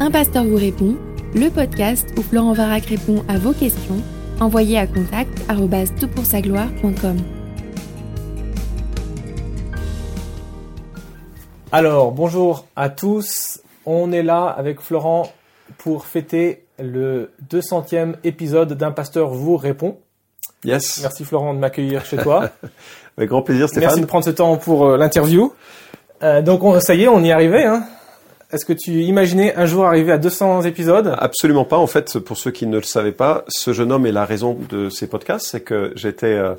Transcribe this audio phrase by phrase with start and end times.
[0.00, 0.96] Un pasteur vous répond,
[1.34, 4.02] le podcast où Florent Varac répond à vos questions,
[4.40, 5.30] envoyez à contact
[6.42, 7.16] gloire.com
[11.72, 13.60] Alors, bonjour à tous.
[13.86, 15.30] On est là avec Florent
[15.78, 19.98] pour fêter le 200e épisode d'Un pasteur vous répond.
[20.64, 21.00] Yes.
[21.02, 22.50] Merci Florent de m'accueillir chez toi.
[23.16, 23.84] Avec grand plaisir, Stéphane.
[23.88, 25.52] Merci de prendre ce temps pour euh, l'interview.
[26.22, 27.64] Euh, donc on- ça y est, on y est arrivé.
[27.64, 27.82] Hein.
[28.52, 31.14] Est-ce que tu imaginais un jour arriver à 200 épisodes?
[31.18, 31.76] Absolument pas.
[31.78, 34.58] En fait, pour ceux qui ne le savaient pas, ce jeune homme est la raison
[34.68, 35.46] de ces podcasts.
[35.46, 36.54] C'est que j'étais euh,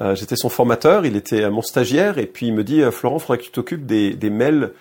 [0.00, 2.90] euh, j'étais son formateur, il était euh, mon stagiaire, et puis il me dit euh,
[2.90, 4.72] Florent, faudrait que tu t'occupes des, des mails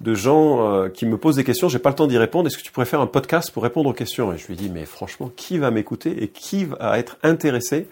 [0.00, 1.68] de gens qui me posent des questions.
[1.68, 2.46] J'ai pas le temps d'y répondre.
[2.46, 4.32] Est-ce que tu pourrais faire un podcast pour répondre aux questions?
[4.32, 7.86] Et je lui dis mais franchement, qui va m'écouter et qui va être intéressé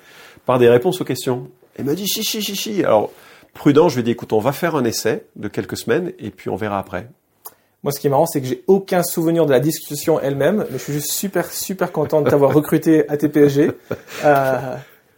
[0.47, 1.51] par des réponses aux questions?
[1.77, 2.83] Et il m'a dit si si si si.
[2.83, 3.11] Alors
[3.53, 6.49] prudent, je lui dit écoute, on va faire un essai de quelques semaines et puis
[6.49, 7.11] on verra après.
[7.85, 10.79] Moi, ce qui est marrant, c'est que j'ai aucun souvenir de la discussion elle-même, mais
[10.79, 13.71] je suis juste super, super content de t'avoir recruté à TPSG.
[14.25, 14.75] Euh,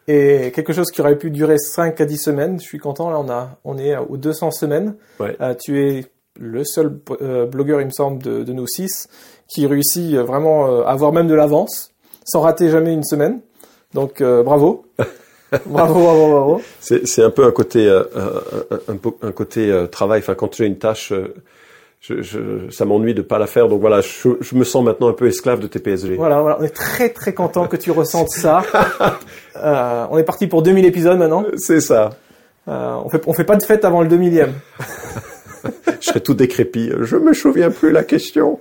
[0.09, 3.11] et quelque chose qui aurait pu durer 5 à 10 semaines, je suis content.
[3.11, 4.95] Là, on, a, on est aux 200 semaines.
[5.21, 5.37] Ouais.
[5.41, 6.05] Euh, tu es
[6.39, 9.09] le seul euh, blogueur, il me semble, de, de nous six
[9.49, 11.93] qui réussit vraiment à avoir même de l'avance,
[12.25, 13.41] sans rater jamais une semaine.
[13.95, 14.85] Donc, bravo.
[15.67, 16.63] bravo, bravo, bravo.
[16.81, 20.21] C'est, c'est un peu un côté, un, un- côté travail.
[20.21, 21.13] Enfin, quand j'ai une tâche,
[22.01, 23.69] je, je- ça m'ennuie de pas la faire.
[23.69, 26.17] Donc voilà, je, je me sens maintenant un peu esclave de TPSG.
[26.17, 28.63] Voilà, voilà, on est très très content que tu ressentes ça.
[29.63, 31.45] Euh, on est parti pour 2000 épisodes maintenant.
[31.57, 32.11] C'est ça.
[32.69, 34.49] Euh, on fait on fait pas de fête avant le 2000e.
[36.01, 36.91] Je serais tout décrépit.
[37.03, 38.59] Je me souviens plus la question.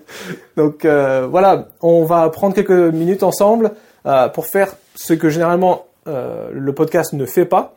[0.57, 3.71] Donc euh, voilà, on va prendre quelques minutes ensemble
[4.05, 7.75] euh, pour faire ce que généralement euh, le podcast ne fait pas.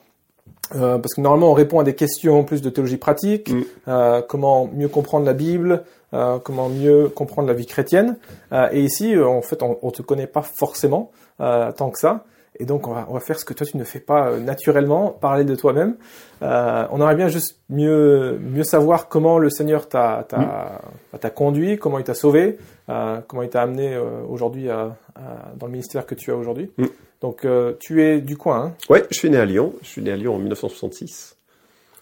[0.75, 3.62] Euh, parce que normalement on répond à des questions plus de théologie pratique, Mm.
[3.89, 8.17] euh, comment mieux comprendre la Bible, euh, comment mieux comprendre la vie chrétienne.
[8.53, 11.98] Euh, et ici, euh, en fait, on, on te connaît pas forcément euh, tant que
[11.98, 12.25] ça.
[12.61, 14.39] Et donc on va, on va faire ce que toi tu ne fais pas euh,
[14.39, 15.96] naturellement, parler de toi-même.
[16.42, 20.83] Euh, on aimerait bien juste mieux mieux savoir comment le Seigneur t'a t'a
[21.19, 22.58] t'a conduit, comment il t'a sauvé,
[22.91, 26.70] euh, comment il t'a amené euh, aujourd'hui dans le ministère que tu as aujourd'hui.
[26.77, 26.85] Mm.
[27.22, 28.64] Donc euh, tu es du coin.
[28.66, 28.74] hein?
[28.90, 29.72] Ouais, je suis né à Lyon.
[29.83, 31.36] Je suis né à Lyon en 1966.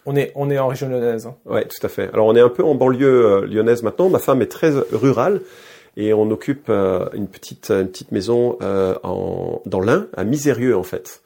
[0.06, 1.26] On est on est en région lyonnaise.
[1.26, 1.36] hein?
[1.46, 2.08] Ouais, tout à fait.
[2.12, 4.08] Alors on est un peu en banlieue euh, lyonnaise maintenant.
[4.08, 5.42] Ma femme est très rurale
[5.96, 10.76] et on occupe euh, une petite une petite maison euh, en, dans l'Ain, à Misérieux
[10.76, 11.20] en fait.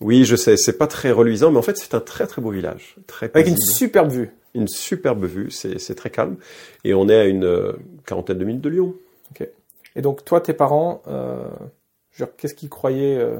[0.00, 2.50] Oui, je sais, c'est pas très reluisant, mais en fait c'est un très très beau
[2.50, 4.30] village, très Avec une superbe vue.
[4.54, 6.36] une superbe vue, c'est c'est très calme
[6.84, 7.72] et on est à une euh,
[8.06, 8.94] quarantaine de minutes de Lyon.
[9.96, 11.44] Et donc toi, tes parents, euh,
[12.36, 13.38] qu'est-ce qu'ils croyaient euh,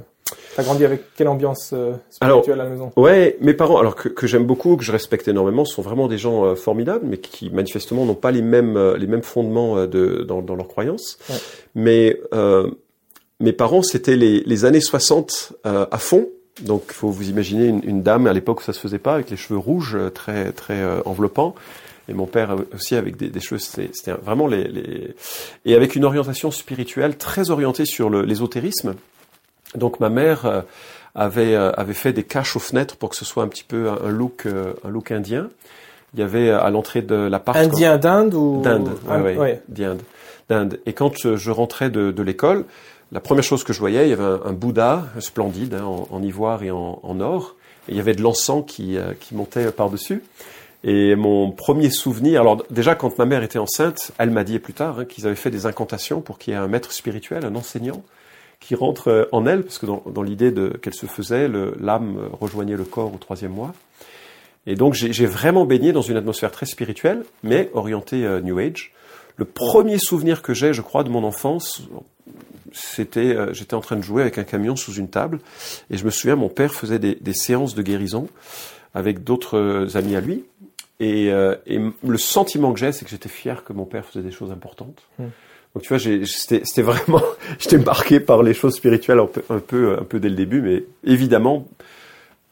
[0.57, 2.93] T'as grandi avec quelle ambiance euh, spirituelle à la maison?
[2.97, 6.17] Ouais, mes parents, alors que, que j'aime beaucoup, que je respecte énormément, sont vraiment des
[6.17, 10.25] gens euh, formidables, mais qui manifestement n'ont pas les mêmes euh, les mêmes fondements de
[10.27, 11.19] dans, dans leurs croyances.
[11.29, 11.37] Ouais.
[11.75, 12.21] Mais
[13.41, 16.29] mes parents, c'était les, les années 60 euh, à fond.
[16.63, 19.15] Donc, il faut vous imaginer une, une dame à l'époque où ça se faisait pas,
[19.15, 21.57] avec les cheveux rouges très très enveloppants.
[22.09, 23.91] Et mon père aussi avec des, des cheveux, c'était
[24.23, 25.15] vraiment les, les
[25.65, 28.95] et avec une orientation spirituelle très orientée sur l'ésotérisme.
[29.75, 30.61] Donc ma mère euh,
[31.15, 33.89] avait euh, avait fait des caches aux fenêtres pour que ce soit un petit peu
[33.89, 35.49] un, look euh, un look indien.
[36.13, 40.01] Il y avait à l'entrée de l'appart Indien d'Inde ou d'Inde, Ah, ouais, d'Inde,
[40.49, 40.79] d'Inde.
[40.87, 42.67] Et quand je, je rentrais de, de l'école,
[43.11, 46.07] la première chose que je voyais, il y avait un, un Bouddha splendide hein, en,
[46.11, 47.57] en ivoire et en, en or,
[47.89, 50.23] et il y avait de l'encens qui, euh, qui montait par dessus.
[50.87, 54.75] Et mon premier souvenir, alors déjà quand ma mère était enceinte, elle m'a dit plus
[54.75, 57.55] tard hein, qu'ils avaient fait des incantations pour qu'il y ait un maître spirituel, un
[57.55, 58.03] enseignant,
[58.61, 60.53] qui rentre euh, en elle, parce que dans, dans l'idée
[60.83, 63.75] qu'elle se faisait, l'âme euh, rejoignait le corps au troisième mois.
[64.67, 68.59] Et donc j'ai j'ai vraiment baigné dans une atmosphère très spirituelle, mais orientée euh, New
[68.59, 68.93] Age.
[69.37, 71.83] Le premier souvenir que j'ai, je crois, de mon enfance,
[72.73, 75.41] c'était, euh, j'étais en train de jouer avec un camion sous une table,
[75.91, 78.29] et je me souviens, mon père faisait des, des séances de guérison
[78.95, 80.45] avec d'autres euh, amis à lui,
[81.01, 84.25] et, euh, et le sentiment que j'ai, c'est que j'étais fier que mon père faisait
[84.25, 85.03] des choses importantes.
[85.19, 85.29] Hmm.
[85.75, 87.23] Donc tu vois, c'était vraiment,
[87.59, 90.61] j'étais marqué par les choses spirituelles un peu, un peu, un peu dès le début,
[90.61, 91.67] mais évidemment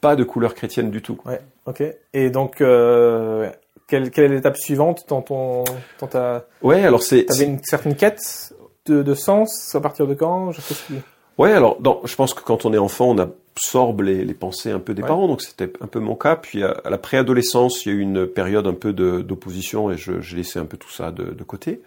[0.00, 1.18] pas de couleur chrétienne du tout.
[1.24, 1.84] Ouais, ok.
[2.12, 3.48] Et donc, euh,
[3.86, 5.62] quelle, quelle est l'étape suivante dans ton,
[6.00, 8.52] dans ta, Ouais, alors c'est, t'avais une certaine quête
[8.86, 10.50] de, de sens à partir de quand?
[10.50, 10.96] Je sais plus.
[11.38, 14.70] Ouais, alors dans, je pense que quand on est enfant, on absorbe les, les pensées
[14.70, 15.08] un peu des Ouais.
[15.08, 16.36] parents, donc c'était un peu mon cas.
[16.36, 19.96] Puis à, à la préadolescence, il y a eu une période un peu d'opposition et
[19.96, 21.80] je- j'ai laissé un peu tout ça de, de côté.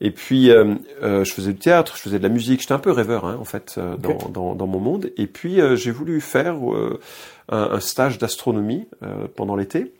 [0.00, 2.78] Et puis euh, euh, je faisais du théâtre, je faisais de la musique, j'étais un
[2.78, 5.10] peu rêveur hein, en fait euh, dans, dans, dans mon monde.
[5.16, 7.00] Et puis euh, j'ai voulu faire euh,
[7.48, 9.92] un, un stage d'astronomie euh, pendant l'été.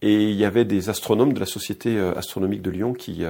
[0.00, 3.24] et il y avait des astronomes de la Société astronomique de Lyon qui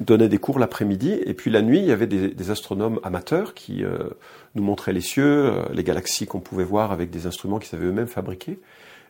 [0.00, 1.18] donnaient des cours l'après-midi.
[1.24, 3.98] Et puis la nuit, il y avait des, des astronomes amateurs qui euh,
[4.54, 7.86] nous montraient les cieux, euh, les galaxies qu'on pouvait voir avec des instruments qu'ils avaient
[7.86, 8.58] eux-mêmes fabriqués.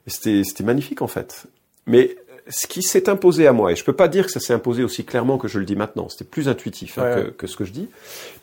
[0.06, 1.46] C'était magnifique en fait.
[1.86, 2.16] Mais
[2.48, 4.82] ce qui s'est imposé à moi, et je peux pas dire que ça s'est imposé
[4.82, 7.22] aussi clairement que je le dis maintenant, c'était plus intuitif hein, Ouais.
[7.24, 7.88] que, que ce que je dis.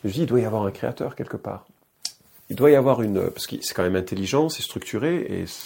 [0.04, 1.66] Je dis, il doit y avoir un créateur quelque part.
[2.50, 3.30] Il doit y avoir une...
[3.30, 5.14] Parce que c'est quand même intelligent, c'est structuré,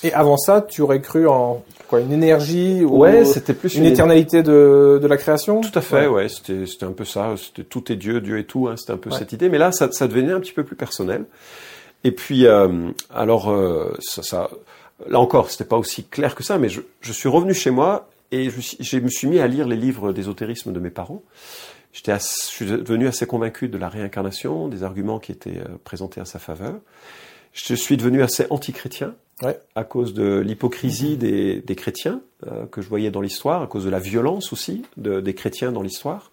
[0.03, 0.07] et...
[0.07, 3.87] Et avant ça, tu aurais cru en quoi, une énergie ou Ouais, c'était plus une
[3.87, 5.63] éternalité de, de la création?
[5.63, 8.45] Tout à fait, ouais, c'était c'était un peu ça, c'était tout est Dieu, Dieu est
[8.45, 9.19] tout, hein, c'était un peu Ouais.
[9.19, 9.49] cette idée.
[9.49, 11.25] Mais là, ça, ça devenait un petit peu plus personnel.
[12.05, 12.69] Et puis, euh,
[13.15, 14.51] alors, euh, ça, ça,
[15.09, 18.09] là encore, c'était pas aussi clair que ça, mais je, je suis revenu chez moi
[18.31, 21.23] et je, je me suis mis à lire les livres d'ésotérisme de mes parents.
[21.95, 26.21] J'étais, je suis devenu assez convaincu de la réincarnation, des arguments qui étaient euh, présentés
[26.21, 26.75] à sa faveur.
[27.55, 29.59] Je suis devenu assez anti-chrétien Ouais.
[29.75, 33.85] à cause de l'hypocrisie des, des chrétiens euh, que je voyais dans l'histoire, à cause
[33.85, 36.31] de la violence aussi de- des chrétiens dans l'histoire.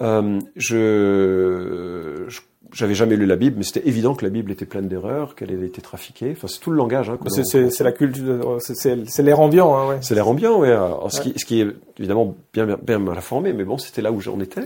[0.00, 2.40] Euh, je, je-
[2.72, 5.50] j'avais jamais lu la Bible, mais c'était évident que la Bible était pleine d'erreurs, qu'elle
[5.52, 6.32] avait été trafiquée.
[6.32, 7.10] Enfin, c'est tout le langage.
[7.10, 9.98] Hein, C'est- la culture, c'est- l'air ambiant, hein, ouais.
[10.00, 10.70] c'est l'air ambiant, ouais.
[10.70, 11.68] Alors, ce, qui, ce qui est
[11.98, 14.62] évidemment bien, bien, bien mal informé, mais bon, c'était là où j'en étais.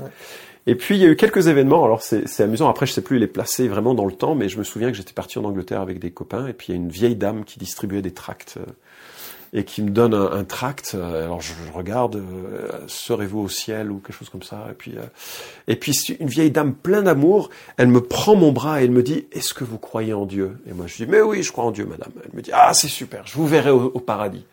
[0.66, 1.84] Et puis, il y a eu quelques événements.
[1.84, 2.68] Alors, c'est c'est amusant.
[2.68, 4.96] Après, je sais plus les placer vraiment dans le temps, mais je me souviens que
[4.96, 7.44] j'étais parti en Angleterre avec des copains, et puis il y a une vieille dame
[7.44, 8.56] qui distribuait des tracts.
[8.58, 8.64] euh,
[9.52, 10.92] et qui me donne un, un tract.
[10.94, 14.66] euh, Alors je, regarde, euh, serez-vous au ciel ou quelque chose comme ça.
[14.70, 15.02] Et puis, euh,
[15.66, 17.50] et puis une vieille dame pleine d'amour.
[17.76, 20.58] Elle me prend mon bras et elle me dit Est-ce que vous croyez en Dieu?
[20.68, 22.12] Et moi je dis Mais oui, je crois en Dieu, madame.
[22.24, 24.44] Elle me dit Ah c'est super, je vous verrai au, paradis.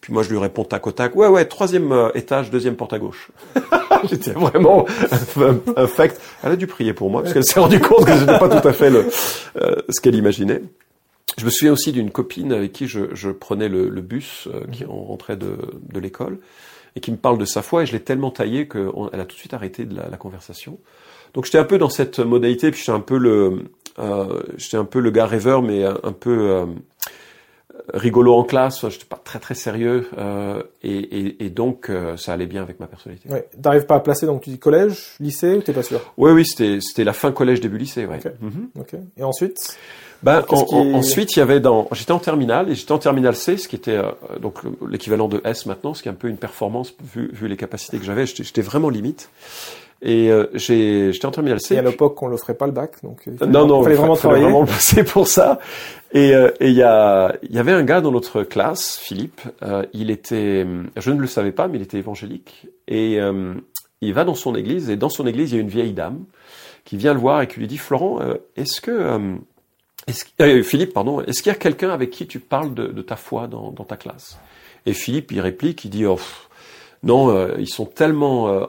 [0.00, 2.92] Puis moi je lui réponds tac au tac Ouais ouais, troisième euh, étage, deuxième porte
[2.92, 3.30] à gauche.
[4.08, 6.20] J'étais vraiment fact.
[6.42, 8.48] Elle a dû prier pour moi parce qu'elle s'est rendue compte que je n'étais pas
[8.48, 9.08] tout à fait le,
[9.60, 10.62] euh, ce qu'elle imaginait.
[11.38, 14.66] Je me souviens aussi d'une copine avec qui je, je prenais le, le bus euh,
[14.70, 15.56] qui en rentrait de,
[15.92, 16.38] de l'école
[16.96, 19.34] et qui me parle de sa foi et je l'ai tellement taillé qu'elle a tout
[19.36, 20.78] de suite arrêté de la, la conversation.
[21.34, 23.64] Donc j'étais un peu dans cette modalité puis j'étais un peu le
[23.98, 26.66] euh, j'étais un peu le gars rêveur mais un, un peu euh,
[27.94, 28.88] rigolo en classe.
[28.88, 32.80] J'étais pas très très sérieux euh, et, et, et donc euh, ça allait bien avec
[32.80, 33.28] ma personnalité.
[33.28, 33.48] ouais.
[33.62, 36.00] T'arrives pas à placer, donc tu dis collège, lycée, ou t'es pas sûr?
[36.16, 38.18] Oui oui c'était c'était la fin collège début lycée ouais.
[38.24, 38.32] Ok.
[38.40, 38.68] Mhm.
[38.80, 38.94] Ok.
[39.16, 39.78] Et ensuite?
[40.22, 43.36] Ben, en- est- ensuite, il y avait dans, j'étais en terminale et j'étais en terminale
[43.36, 44.04] C, ce qui était euh,
[44.40, 47.46] donc le- l'équivalent de S maintenant, ce qui est un peu une performance vu, vu
[47.48, 48.26] les capacités que j'avais.
[48.26, 49.30] J'étais vraiment limite.
[50.00, 51.74] Et euh, j'ai, j'étais en terminale C.
[51.74, 53.84] Et à l'époque, on le ferait pas le bac, donc il fallait, non, non, il
[53.84, 54.44] fallait vraiment fallait travailler.
[54.44, 55.58] vraiment le passer pour ça.
[56.12, 59.40] Et euh, et il y a, il y avait un gars dans notre classe, Philippe.
[59.64, 60.64] euh, il était,
[60.96, 62.66] je ne le savais pas, mais il était évangélique.
[62.86, 63.54] Et euh,
[64.00, 66.20] il va dans son église et dans son église, il y a une vieille dame
[66.84, 69.34] qui vient le voir et qui lui dit Florent, euh, est-ce que euh,
[70.08, 73.02] est-ce euh, Philippe, pardon, est-ce qu'il y a quelqu'un avec qui tu parles de, de
[73.02, 74.38] ta foi dans, dans ta classe?
[74.86, 76.48] Et Philippe, il réplique, il dit oh, pff,
[77.02, 78.66] non, euh, ils sont tellement euh,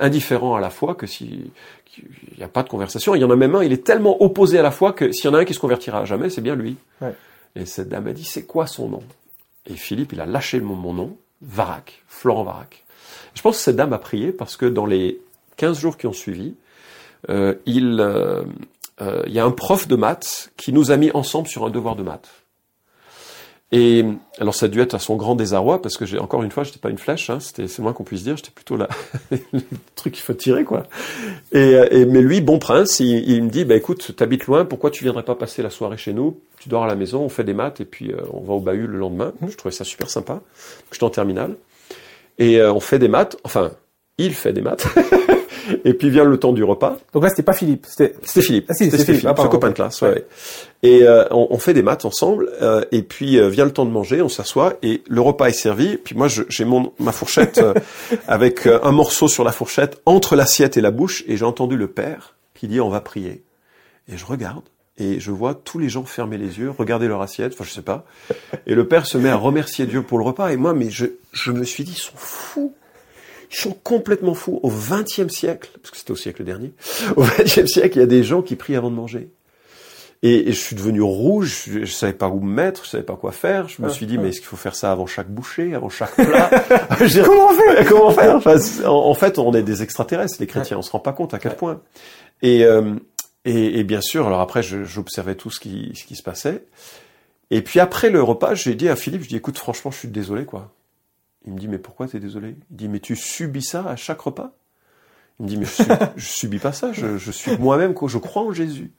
[0.00, 1.52] indifférents à la foi que si
[1.86, 2.04] qu'il
[2.36, 3.14] n'y a pas de conversation.
[3.14, 5.24] Il y en a même un, il est tellement opposé à la foi que s'il
[5.24, 6.76] y en a un qui se convertira à jamais, c'est bien lui.
[7.00, 7.14] Ouais.
[7.56, 9.02] Et cette dame a dit c'est quoi son nom?
[9.66, 12.84] Et Philippe, il a lâché mon, mon nom, Varac, Florent Varac.
[13.34, 15.20] Je pense que cette dame a prié parce que dans les
[15.56, 16.54] 15 jours qui ont suivi,
[17.66, 18.00] il,
[19.00, 21.70] euh, il y a un prof de maths qui nous a mis ensemble sur un
[21.70, 22.28] devoir de maths.
[23.72, 24.04] Et
[24.40, 26.64] alors ça a dû être à son grand désarroi parce que j'ai encore une fois
[26.64, 28.88] j'étais pas une flèche, hein, c'était c'est moins qu'on puisse dire, j'étais plutôt là
[29.30, 29.60] le
[29.94, 30.82] truc qu'il faut tirer quoi.
[31.52, 35.04] Et, euh, mais lui bon prince, il, me dit bah écoute t'habites loin, pourquoi tu
[35.04, 36.40] viendrais pas passer la soirée chez nous?
[36.58, 38.60] Tu dors à la maison, on fait des maths et puis euh, on va au
[38.60, 39.32] bahut le lendemain.
[39.48, 40.40] Je trouvais ça super sympa.
[40.90, 41.54] J'étais en terminale
[42.38, 43.70] et euh, on fait des maths, enfin
[44.18, 44.88] il fait des maths.
[45.84, 46.96] et puis vient le temps du repas.
[47.12, 48.66] Donc là, c'était pas Philippe, c'était C'était Philippe.
[48.68, 49.26] Ah si, C'était c'est Philippe.
[49.36, 50.00] Ah, ce copain de classe.
[50.02, 50.08] Ouais.
[50.10, 50.26] ouais.
[50.82, 52.48] Et euh, on, on fait des maths ensemble.
[52.62, 55.52] euh, et puis euh, vient le temps de manger, on s'assoit et le repas est
[55.52, 55.96] servi.
[55.96, 57.74] Puis moi, j'ai mon ma fourchette euh,
[58.28, 61.24] avec euh, un morceau sur la fourchette entre l'assiette et la bouche.
[61.26, 63.42] Et j'ai entendu le père qui dit on va prier.
[64.12, 64.64] Et je regarde
[64.98, 67.52] et je vois tous les gens fermer les yeux, regarder leur assiette.
[67.54, 68.04] Enfin, je sais pas.
[68.66, 70.50] Et le père se met à remercier Dieu pour le repas.
[70.52, 72.74] Et moi, mais je je me suis dit ils sont fous.
[73.50, 74.60] Ils sont complètement fous.
[74.62, 76.72] Au XXe siècle, parce que c'était au siècle dernier,
[77.16, 79.30] au XXe siècle, il y a des gens qui prient avant de manger.
[80.22, 83.02] Et, et je suis devenu rouge, je, je savais pas où me mettre, je savais
[83.02, 83.68] pas quoi faire.
[83.70, 84.20] Je me Ah, suis dit, ah.
[84.22, 86.50] mais est-ce qu'il faut faire ça avant chaque bouchée, avant chaque plat
[87.24, 87.84] Comment on fait?
[87.88, 88.36] Comment faire?
[88.36, 90.76] Enfin, en, en fait, on est des extraterrestres, les chrétiens.
[90.78, 91.80] On se rend pas compte à quel point.
[92.42, 92.96] Et, euh,
[93.46, 96.64] et, et bien sûr, alors après, j'observais tout ce qui, ce qui se passait.
[97.50, 100.08] Et puis après le repas, j'ai dit à Philippe, je dis, écoute, franchement, je suis
[100.08, 100.70] désolé, quoi.
[101.46, 102.56] Il me dit, mais pourquoi t'es désolé?
[102.70, 104.52] Il dit, mais tu subis ça à chaque repas?
[105.38, 108.08] Il me dit, mais je, sub- je subis pas ça, je, je suis moi-même, quoi.
[108.08, 108.90] Je crois en Jésus.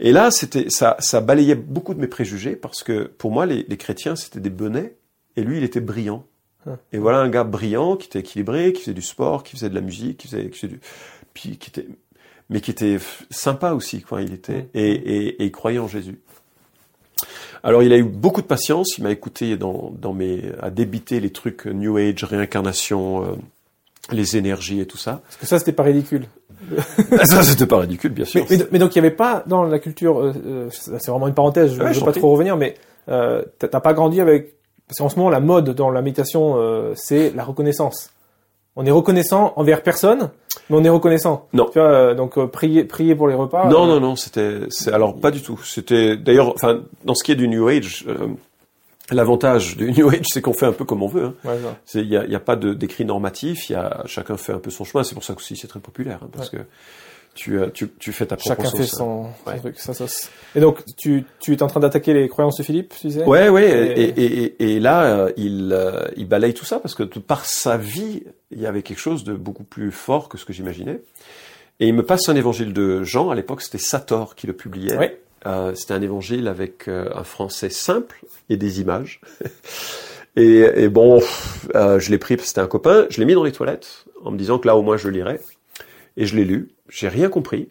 [0.00, 3.64] Et là, c'était, ça, ça balayait beaucoup de mes préjugés parce que pour moi, les,
[3.68, 4.96] les chrétiens, c'était des benets
[5.36, 6.24] et lui, il était brillant.
[6.68, 6.76] Ah.
[6.92, 9.74] Et voilà un gars brillant, qui était équilibré, qui faisait du sport, qui faisait de
[9.74, 10.80] la musique, qui faisait, qui faisait du,
[11.34, 11.88] puis qui était,
[12.50, 12.98] mais qui était
[13.30, 14.22] sympa aussi, quoi.
[14.22, 14.68] Il était, Mm.
[14.74, 16.20] et, et, et il croyait en Jésus.
[17.64, 21.20] Alors il a eu beaucoup de patience, il m'a écouté dans, dans mes, à débiter
[21.20, 23.26] les trucs New Age, réincarnation, euh,
[24.12, 25.20] les énergies et tout ça.
[25.24, 26.26] Parce que ça, c'était pas ridicule.
[27.24, 28.44] ça, c'était pas ridicule, bien sûr.
[28.50, 31.28] Mais, mais- mais donc, il n'y avait pas dans la culture, euh, euh, c'est vraiment
[31.28, 32.74] une parenthèse, je ne Ouais, veux pas trop revenir, mais
[33.08, 34.54] euh, t'as pas grandi avec...
[34.86, 36.56] Parce qu'en ce moment, la mode dans la méditation,
[36.94, 38.10] c'est la reconnaissance.
[38.80, 40.30] On est reconnaissant envers personne,
[40.70, 41.48] mais on est reconnaissant.
[41.52, 41.66] Non.
[41.72, 43.68] Tu vois, euh, donc euh, prier, prier pour les repas.
[43.68, 45.60] Non, euh, non, non, c'était, c'est, alors pas du tout.
[45.64, 48.06] C'était, d'ailleurs, enfin, dans ce qui est du New Age,
[49.10, 51.24] l'avantage du New Age, c'est qu'on fait un peu comme on veut.
[51.24, 51.34] hein.
[51.44, 51.58] ouais,
[51.94, 54.58] Il n'y a, y a pas de d'écrit normatif, il y a, chacun fait un
[54.58, 55.02] peu son chemin.
[55.04, 56.58] C'est pour ça que aussi c'est très populaire, hein, parce que
[57.34, 58.98] tu, euh, tu, tu fais ta propre Chacun fait sauce.
[58.98, 59.58] son, son Ouais.
[59.58, 60.30] truc, sa sauce.
[60.56, 63.24] Et donc, tu, tu es en train d'attaquer les croyances de Philippe, tu disais?
[63.24, 66.94] Ouais, ouais, Et- et, et, et, là, euh, il, euh, il balaye tout ça parce
[66.94, 70.44] que par sa vie, il y avait quelque chose de beaucoup plus fort que ce
[70.44, 71.00] que j'imaginais.
[71.80, 73.30] Et il me passe un évangile de Jean.
[73.30, 74.96] À l'époque, c'était Sator qui le publiait.
[74.96, 75.20] Ouais.
[75.46, 78.20] Euh, c'était un évangile avec euh, un français simple
[78.50, 79.20] et des images.
[80.36, 81.20] et, et bon,
[81.76, 83.06] euh, je l'ai pris parce que c'était un copain.
[83.10, 85.38] Je l'ai mis dans les toilettes en me disant que là, au moins, je lirais.
[86.16, 86.70] Et je l'ai lu.
[86.88, 87.68] J'ai rien compris.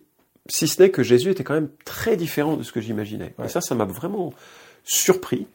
[0.49, 3.33] Si ce n'est que Jésus était quand même très différent de ce que j'imaginais.
[3.37, 3.45] Ouais.
[3.45, 4.33] Et ça, ça m'a vraiment
[4.83, 5.47] surpris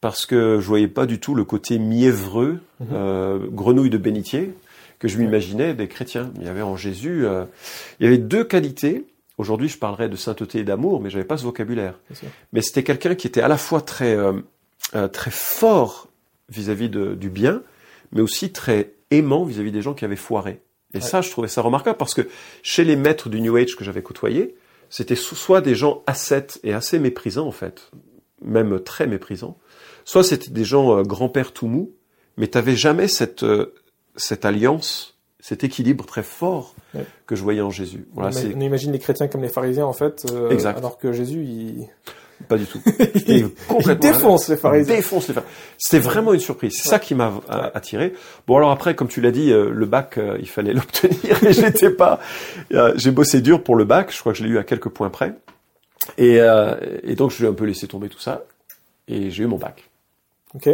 [0.00, 2.86] parce que je voyais pas du tout le côté mièvreux, Mhm.
[2.92, 4.54] euh, grenouille de bénitier
[4.98, 6.30] que je m'imaginais des chrétiens.
[6.36, 7.44] Il y avait en Jésus, euh,
[7.98, 9.04] il y avait deux qualités.
[9.38, 11.98] Aujourd'hui, je parlerais de sainteté et d'amour, mais j'avais pas ce vocabulaire.
[12.52, 14.34] Mais c'était quelqu'un qui était à la fois très euh,
[14.94, 16.08] euh, très fort
[16.50, 17.62] vis-à-vis du bien,
[18.12, 20.60] mais aussi très aimant vis-à-vis des gens qui avaient foiré.
[20.94, 21.02] Et Ouais.
[21.02, 22.22] ça, je trouvais ça remarquable parce que
[22.62, 24.56] chez les maîtres du New Age que j'avais côtoyés,
[24.88, 27.90] c'était so- soit des gens ascètes et assez méprisants en fait,
[28.42, 29.56] même très méprisants,
[30.04, 31.92] soit c'était des gens euh, grand-père tout mou,
[32.36, 33.74] mais t'avais jamais cette euh,
[34.16, 37.04] cette alliance, cet équilibre très fort Ouais.
[37.26, 38.08] que je voyais en Jésus.
[38.14, 40.26] Voilà, on imagine les chrétiens comme les pharisiens, en fait.
[40.32, 40.76] euh, Exact.
[40.76, 41.88] Alors que Jésus, il,
[42.48, 42.80] pas du tout.
[43.26, 43.50] il,
[43.98, 44.96] défonce les pharisiens.
[44.96, 45.54] défonce les pharisiens.
[45.78, 46.74] C'était vraiment une surprise.
[46.76, 48.14] C'est ça qui m'a euh, attiré.
[48.46, 51.52] Bon alors après, comme tu l'as dit, euh, le bac, euh, il fallait l'obtenir et
[51.52, 52.20] j'étais pas.
[52.96, 54.12] J'ai bossé dur pour le bac.
[54.12, 55.34] Je crois que je l'ai eu à quelques points près.
[56.18, 58.44] Et, euh, et donc je l'ai un peu laissé tomber tout ça.
[59.08, 59.90] Et j'ai eu mon bac.
[60.54, 60.68] Ok.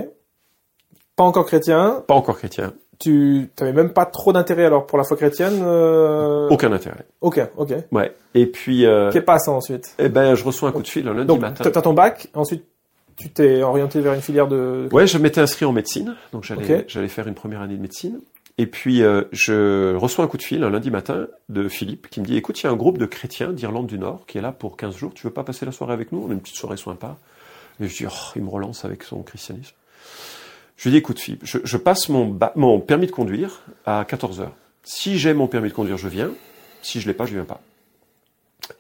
[1.17, 2.05] Pas encore chrétien.
[2.07, 2.75] Pas encore chrétien.
[2.99, 5.61] Tu t'avais même pas trop d'intérêt alors pour la foi chrétienne.
[5.63, 6.49] Euh...
[6.49, 7.07] Aucun intérêt.
[7.21, 7.75] Ok, ok.
[7.93, 8.15] Ouais.
[8.35, 9.95] Et puis, euh, Qu'est passe ensuite?
[9.99, 11.69] eh ben, je reçois un coup de fil un lundi Donc, matin.
[11.71, 12.29] t'as ton bac.
[12.35, 12.65] Ensuite,
[13.17, 14.89] tu t'es orienté vers une filière de.
[14.93, 18.21] Ouais, je m'étais inscrit en médecine, donc j'allais faire une première année de médecine.
[18.59, 22.21] Et puis euh, je reçois un coup de fil un lundi matin de Philippe qui
[22.21, 24.41] me dit écoute, il y a un groupe de chrétiens d'Irlande du Nord qui est
[24.41, 26.25] là pour 15 jours, tu veux pas passer la soirée avec nous?
[26.27, 27.17] On a une petite soirée sympa.
[27.81, 29.75] Et je dis oh, il me relance avec son christianisme.
[30.77, 34.05] Je lui dis écoute Philippe, je, je passe mon, ba- mon permis de conduire à
[34.07, 34.53] 14 heures.
[34.85, 36.31] Si j'ai mon permis de conduire, je viens.
[36.83, 37.61] Si je l'ai pas, je viens pas.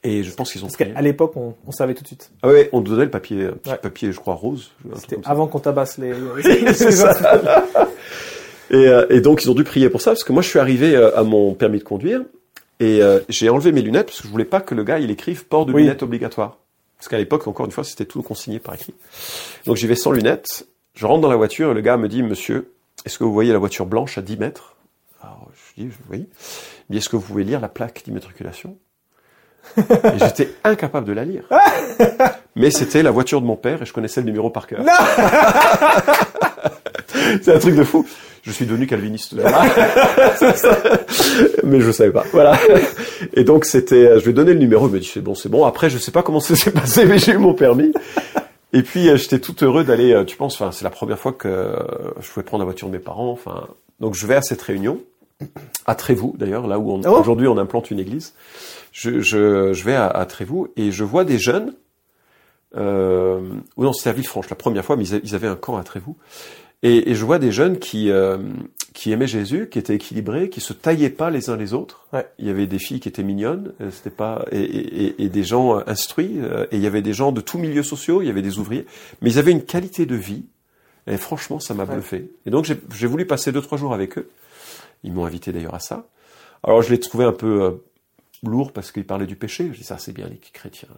[0.02, 2.30] Et je pense qu'ils ont Parce qu'à l'époque, on, on savait tout de suite.
[2.42, 3.78] Ah ouais, on nous donnait le papier, un petit Ouais.
[3.78, 4.72] papier, je crois rose.
[4.96, 6.12] C'était avant qu'on tabasse les.
[6.74, 7.12] C'est ça.
[8.70, 10.58] Et, euh, et donc ils ont dû prier pour ça parce que moi je suis
[10.58, 12.22] arrivé euh, à mon permis de conduire
[12.80, 15.08] et euh, j'ai enlevé mes lunettes parce que je voulais pas que le gars il
[15.12, 15.82] écrive port de Oui.
[15.82, 16.58] lunettes obligatoire.
[16.98, 18.92] Parce qu'à l'époque encore une fois c'était tout consigné par écrit.
[19.66, 20.66] Donc j'y vais sans lunettes.
[20.96, 22.72] Je rentre dans la voiture et le gars me dit Monsieur,
[23.04, 24.76] est-ce que vous voyez la voiture blanche à 10 mètres?
[25.22, 26.26] Alors je dis oui.
[26.88, 28.78] Il dit est-ce que vous pouvez lire la plaque d'immatriculation?
[29.76, 31.44] Et j'étais incapable de la lire.
[32.54, 34.80] Mais c'était la voiture de mon père et je connaissais le numéro par cœur.
[37.42, 38.06] C'est un truc de fou.
[38.42, 39.34] Je suis devenu calviniste.
[41.62, 42.24] Mais je savais pas.
[42.32, 42.58] Voilà.
[43.34, 44.88] Et donc c'était, je lui ai donné le numéro.
[44.88, 45.66] Il me dit c'est bon, c'est bon.
[45.66, 47.92] Après, je sais pas comment ça s'est passé, mais j'ai eu mon permis.
[48.72, 50.12] Et puis euh, j'étais tout heureux d'aller.
[50.12, 51.76] euh, Tu penses, enfin, c'est la première fois que euh,
[52.20, 53.30] je pouvais prendre la voiture de mes parents.
[53.30, 53.68] Enfin,
[54.00, 55.00] donc je vais à cette réunion
[55.86, 58.34] à Trévoux d'ailleurs, là où on, bon aujourd'hui on implante une église.
[58.92, 61.74] Je, je, je vais à, à Trévoux et je vois des jeunes.
[62.76, 63.40] Euh,
[63.76, 66.16] ou non, c'était à Villefranche la première fois, mais ils avaient un camp à Trévoux.
[66.82, 68.36] Et, et je vois des jeunes qui euh,
[68.96, 72.06] qui aimaient Jésus, qui étaient équilibrés, qui se taillaient pas les uns les autres.
[72.14, 72.26] Ouais.
[72.38, 75.44] Il y avait des filles qui étaient mignonnes, euh, c'était pas et, et, et- des
[75.44, 78.26] gens euh, instruits, euh, et il y avait des gens de tous milieux sociaux, il
[78.26, 78.86] y avait des ouvriers,
[79.20, 80.46] mais ils avaient une qualité de vie.
[81.06, 81.92] Et franchement, ça m'a Ouais.
[81.94, 82.30] bluffé.
[82.46, 84.30] Et donc j'ai j'ai voulu passer deux trois jours avec eux.
[85.04, 86.06] Ils m'ont invité d'ailleurs à ça.
[86.64, 87.70] Alors je l'ai trouvé un peu euh,
[88.42, 89.68] lourd parce qu'ils parlaient du péché.
[89.74, 90.88] Je dis ça c'est bien les chrétiens.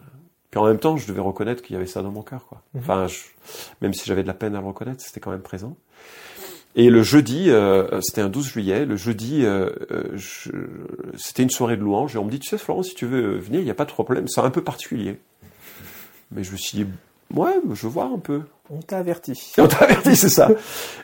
[0.51, 2.63] Puis en même temps, je devais reconnaître qu'il y avait ça dans mon cœur, quoi.
[2.73, 2.81] Mhm.
[2.81, 3.19] Enfin, je-
[3.81, 5.75] même si j'avais de la peine à le reconnaître, c'était quand même présent.
[6.75, 10.51] Et le jeudi, euh, c'était un 12 juillet, le jeudi, euh, euh, je-
[11.17, 13.37] c'était une soirée de louange, et on me dit, tu sais, Florent, si tu veux
[13.37, 15.19] venir, il n'y a pas de problème, c'est un peu particulier.
[16.31, 16.85] Mais je me suis dit,
[17.33, 18.41] ouais, je vois un peu.
[18.69, 19.51] On t'a averti.
[19.57, 20.51] On t'a averti, c'est ça.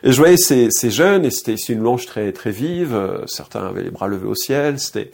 [0.04, 2.96] Et je voyais ces, ces jeunes, et c'était une louange très très vive.
[3.26, 4.78] Certains avaient les bras levés au ciel.
[4.78, 5.10] C'était,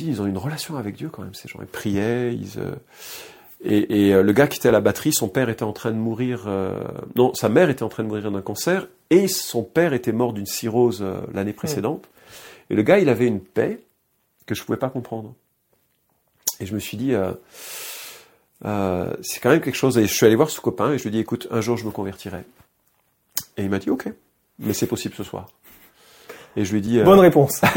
[0.00, 1.34] ils ont une relation avec Dieu quand même.
[1.34, 2.32] Ces gens, ils priaient.
[2.32, 2.76] Ils, euh,
[3.64, 5.90] et, et, euh, le gars qui était à la batterie, son père était en train
[5.90, 6.44] de mourir.
[6.46, 6.82] euh,
[7.16, 10.32] non, sa mère était en train de mourir d'un cancer, et son père était mort
[10.32, 12.08] d'une cirrhose euh, l'année précédente.
[12.70, 13.80] Et le gars, il avait une paix
[14.46, 15.34] que je pouvais pas comprendre.
[16.60, 17.14] Et je me suis dit.
[17.14, 17.32] euh,
[18.64, 19.98] euh, c'est quand même quelque chose.
[19.98, 21.76] Et je suis allé voir ce copain et je lui ai dit, écoute, un jour
[21.76, 22.44] je me convertirai.
[23.56, 24.08] Et il m'a dit, ok,
[24.58, 25.48] mais c'est possible ce soir.
[26.56, 27.60] Et je lui ai dit, euh, Bonne réponse.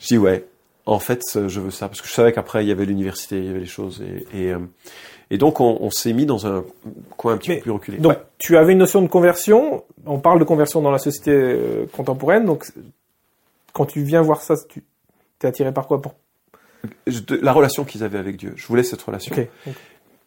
[0.00, 0.46] je dis ouais.
[0.86, 3.44] En fait, je veux ça parce que je savais qu'après il y avait l'université, il
[3.44, 4.58] y avait les choses et et, euh,
[5.30, 6.64] et donc on, on s'est mis dans un
[7.16, 7.98] coin un petit Mais, peu plus reculé.
[7.98, 8.22] Donc, Ouais.
[8.38, 9.82] tu avais une notion de conversion.
[10.06, 12.44] On parle de conversion dans la société euh, contemporaine.
[12.44, 12.66] Donc,
[13.72, 14.84] quand tu viens voir ça, tu
[15.40, 16.14] t'es attiré par quoi pour...
[17.42, 19.34] La relation qu'ils avaient avec Dieu, je voulais cette relation.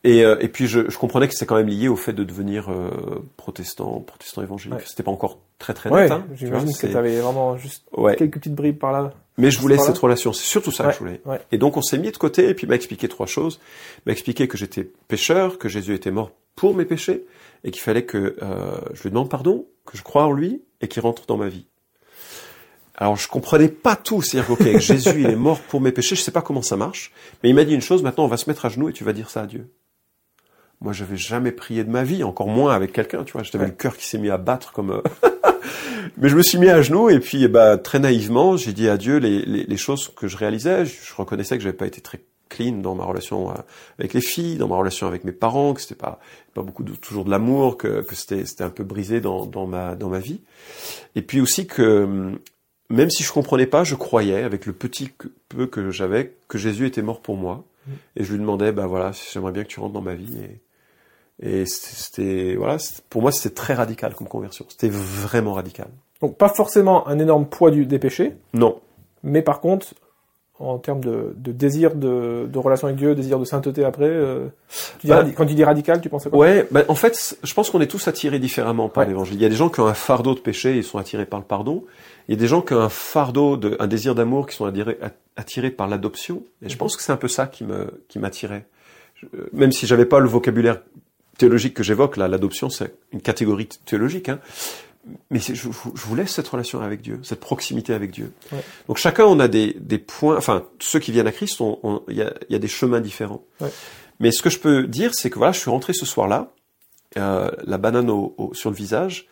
[0.05, 2.23] Et, euh, et puis je, je comprenais que c'était quand même lié au fait de
[2.23, 2.89] devenir euh,
[3.35, 4.79] protestant, protestant évangélique.
[4.79, 4.83] Ouais.
[4.87, 6.11] C'était pas encore très très Ouais, net.
[6.11, 8.15] hein, tu j'imagine que c'est- tu avais vraiment juste Ouais.
[8.15, 9.11] quelques petites bribes par là.
[9.37, 10.31] Mais je voulais cette relation.
[10.31, 11.21] C'est surtout ça Ouais, que je voulais.
[11.25, 11.41] ouais.
[11.51, 13.59] Et donc on s'est mis de côté et puis il m'a expliqué trois choses.
[13.97, 17.25] Il m'a expliqué que j'étais pécheur, que Jésus était mort pour mes péchés
[17.65, 20.87] et qu'il fallait que euh, je lui demande pardon, que je croie en lui et
[20.87, 21.65] qu'il rentre dans ma vie.
[22.95, 26.15] Alors je comprenais pas tout, c'est-à-dire que, ok, Jésus il est mort pour mes péchés,
[26.15, 27.11] je sais pas comment ça marche,
[27.43, 29.03] mais il m'a dit une chose, maintenant on va se mettre à genoux et tu
[29.03, 29.69] vas dire ça à Dieu.
[30.81, 33.69] Moi j'avais jamais prié de ma vie, encore moins avec quelqu'un, tu vois, j'avais Ouais.
[33.71, 35.01] le cœur qui s'est mis à battre comme euh,
[36.17, 38.87] mais je me suis mis à genoux et puis, eh ben, très naïvement, j'ai dit
[38.89, 40.85] à Dieu les, les, les choses que je réalisais.
[40.85, 43.55] Je, je reconnaissais que j'avais pas été très clean dans ma relation euh,
[43.99, 46.19] avec les filles, dans ma relation avec mes parents, que c'était pas
[46.53, 49.67] pas beaucoup de, toujours de l'amour, que, que c'était c'était un peu brisé dans, dans
[49.67, 50.41] ma dans ma vie.
[51.15, 52.39] Et puis aussi que hum,
[52.89, 55.11] même si je comprenais pas, je croyais avec le petit
[55.49, 57.65] peu que j'avais que Jésus était mort pour moi.
[58.15, 60.31] Et je lui demandais, bah voilà, j'aimerais bien que tu rentres dans ma vie.
[60.43, 60.59] Et,
[61.41, 62.77] et c'était- voilà,
[63.09, 64.65] pour moi c'était très radical comme conversion.
[64.69, 65.87] C'était vraiment radical.
[66.21, 68.79] Donc, pas forcément un énorme poids du, des péchés, Non,
[69.23, 69.87] mais par contre,
[70.61, 74.47] en termes de, de désir de, de relation avec Dieu, désir de sainteté après, euh,
[74.99, 76.39] tu dis Bah, quand tu dis radical, tu penses à quoi?
[76.39, 79.07] Ouais, ben, en fait, je pense qu'on est tous attirés différemment par Ouais.
[79.07, 79.35] l'évangile.
[79.35, 81.39] Il y a des gens qui ont un fardeau de péché, ils sont attirés par
[81.39, 81.85] le pardon.
[82.27, 84.65] Il y a des gens qui ont un fardeau, de, un désir d'amour, qui sont
[84.65, 84.97] attirés,
[85.37, 86.43] attirés par l'adoption.
[86.61, 88.65] Et je pense que c'est un peu ça qui me, qui m'attirait.
[89.35, 90.81] Euh, Même si j'avais pas le vocabulaire
[91.39, 94.39] théologique que j'évoque, là, l'adoption, c'est une catégorie théologique, hein.
[95.31, 95.69] Mais je, je
[96.05, 98.31] voulais cette relation avec Dieu, cette proximité avec Dieu.
[98.51, 98.59] Ouais.
[98.87, 102.03] Donc chacun, on a des, des points, enfin, ceux qui viennent à Christ, on- on-
[102.09, 103.41] il y, a, il y a des chemins différents.
[103.61, 103.69] Ouais.
[104.19, 106.51] Mais ce que je peux dire, c'est que voilà, je suis rentré ce soir-là,
[107.17, 109.27] euh, la banane au- au- sur le visage,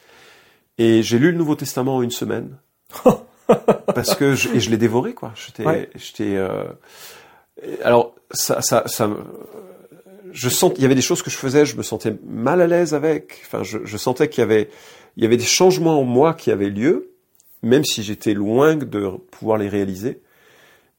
[0.80, 2.58] et j'ai lu le Nouveau Testament en une semaine.
[3.93, 5.34] parce que je, et je l'ai dévoré, quoi.
[5.36, 5.89] J'étais, Ouais.
[5.96, 6.36] j'étais.
[6.38, 6.63] euh,
[7.84, 9.10] alors ça, ça, ça,
[10.38, 12.67] je sens qu'il y avait des choses que je faisais, je me sentais mal à
[12.67, 13.41] l'aise avec.
[13.45, 14.69] Enfin, je, je sentais qu'il y avait,
[15.15, 17.12] il y avait des changements en moi qui avaient lieu,
[17.63, 20.21] même si j'étais loin de pouvoir les réaliser.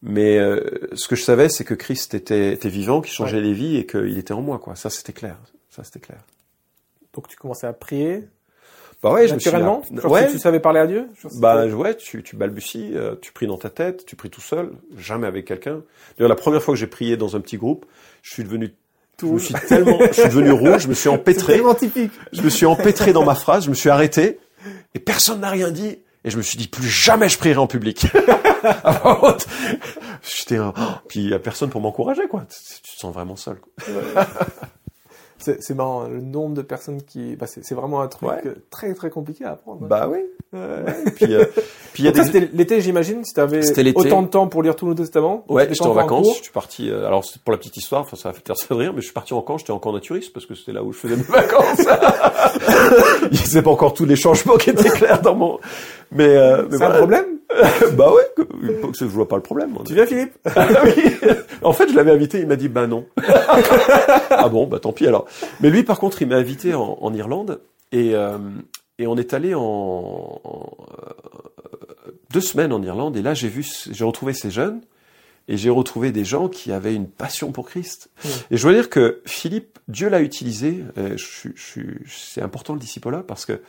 [0.03, 0.61] Mais euh,
[0.95, 3.87] ce que je savais, c'est que Christ était, était vivant, qu'il changeait les vies et
[3.87, 4.75] qu'il était en moi, quoi.
[4.77, 5.37] Ça, c'était clair.
[5.71, 6.19] Ça, c'était clair.
[7.15, 8.25] Donc, tu commençais à prier
[9.03, 11.09] Bah ouais, je me suis naturellement là- Genre, ouais, tu, tu savais parler à Dieu
[11.41, 14.71] bah ouais, tu, tu balbuties, euh, tu pries dans ta tête, tu pries tout seul,
[14.97, 15.83] jamais avec quelqu'un.
[16.17, 17.87] D'ailleurs, la première fois que j'ai prié dans un petit groupe,
[18.23, 18.75] je suis devenu
[19.21, 22.13] je me suis tellement, je suis devenu rouge, je me suis empêtré, tellement typique.
[22.33, 24.39] je me suis empêtré dans ma phrase, je me suis arrêté,
[24.95, 25.99] et personne n'a rien dit.
[26.25, 28.07] Et je me suis dit, plus jamais je prierai en public.
[30.23, 30.75] J'étais un...
[30.77, 32.45] oh, Puis il y a personne pour m'encourager, quoi.
[32.51, 33.59] Tu tu te sens vraiment seul.
[33.61, 34.27] quoi.
[35.39, 37.37] C'est c'est marrant, hein, le nombre de personnes qui...
[37.37, 38.41] Bah, c'est vraiment un truc Ouais.
[38.47, 39.81] euh, très très compliqué à apprendre.
[39.85, 39.87] hein.
[39.89, 40.19] Bah oui.
[40.53, 41.13] Ouais.
[41.17, 41.45] Puis, euh,
[41.93, 42.25] puis y a des...
[42.25, 43.61] c'était l'été, j'imagine, si tu avais
[43.95, 45.45] autant de temps pour lire tout le Testament.
[45.49, 48.17] Ouais, j'étais en vacances, je suis parti, euh, alors c'est pour la petite histoire, enfin
[48.17, 49.93] ça va faire ça de rire, mais je suis parti en camp, j'étais en camp
[49.93, 51.81] naturiste parce que c'était là où je faisais mes vacances.
[53.33, 55.59] Il avait pas encore tous les changements qui étaient clairs dans mon...
[56.13, 56.99] Mais, euh, mais C'est un voilà.
[56.99, 57.38] problème
[57.93, 58.45] bah ouais,
[58.99, 59.77] je vois pas le problème.
[59.87, 60.93] Tu viens, Philippe Ah oui.
[61.63, 63.07] En fait, je l'avais invité, il m'a dit bah non.
[64.31, 65.27] ah bon, bah tant pis alors.
[65.61, 67.61] Mais lui, par contre, il m'a invité en, en Irlande
[67.93, 68.39] et euh,
[68.99, 73.65] et on est allé en, en, euh, deux semaines en Irlande et là j'ai vu,
[73.91, 74.81] j'ai retrouvé ces jeunes
[75.47, 78.11] et j'ai retrouvé des gens qui avaient une passion pour Christ.
[78.51, 80.85] Et je dois dire que Philippe, Dieu l'a utilisé.
[80.99, 83.61] euh, je, je, c'est important le disciple-là parce que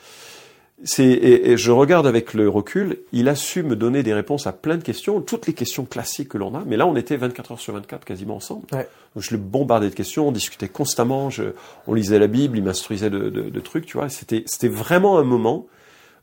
[0.84, 4.48] c'est et, et je regarde avec le recul, il a su me donner des réponses
[4.48, 6.64] à plein de questions, toutes les questions classiques que l'on a.
[6.66, 8.66] Mais là, on était 24 heures sur 24 quasiment ensemble.
[8.72, 8.88] Ouais.
[9.16, 11.44] Donc je le bombardais de questions, on discutait constamment, je,
[11.88, 14.10] on lisait la Bible, il m'instruisait de, de, de trucs, tu vois.
[14.10, 15.68] C'était c'était vraiment un moment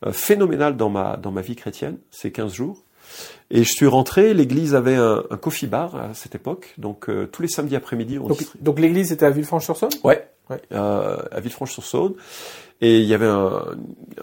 [0.06, 2.82] euh, phénoménal dans ma dans ma vie chrétienne ces 15 jours.
[3.50, 7.26] Et je suis rentré, l'église avait un, un coffee bar à cette époque, donc euh,
[7.30, 9.90] tous les samedis après-midi on Donc, donc l'église était à Villefranche-sur-Saône?
[10.02, 10.28] Ouais.
[10.50, 10.60] Ouais.
[10.72, 12.14] euh, à Villefranche-sur-Saône.
[12.80, 13.62] Et il y avait un,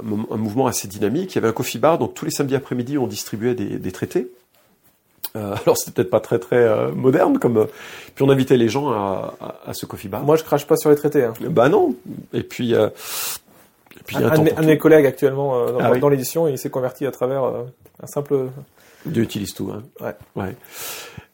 [0.02, 1.34] mouvement assez dynamique.
[1.34, 3.92] Il y avait un coffee bar, donc tous les samedis après-midi, on distribuait des, des
[3.92, 4.32] traités.
[5.36, 7.58] Euh, alors c'était peut-être pas très très euh, moderne, comme.
[7.58, 7.66] euh,
[8.14, 10.24] puis on invitait les gens à, à, à ce coffee bar.
[10.24, 11.24] Moi, je crache pas sur les traités.
[11.24, 11.34] Hein.
[11.50, 11.96] Bah non.
[12.34, 12.74] Et puis.
[12.74, 16.00] et Un, un de mes, collègues actuellement dans, Ah oui.
[16.00, 18.50] dans l'édition, il s'est converti à travers un simple.
[19.06, 19.72] Dieu utilise tout.
[19.74, 19.84] Hein.
[20.00, 20.44] Ouais.
[20.44, 20.56] ouais.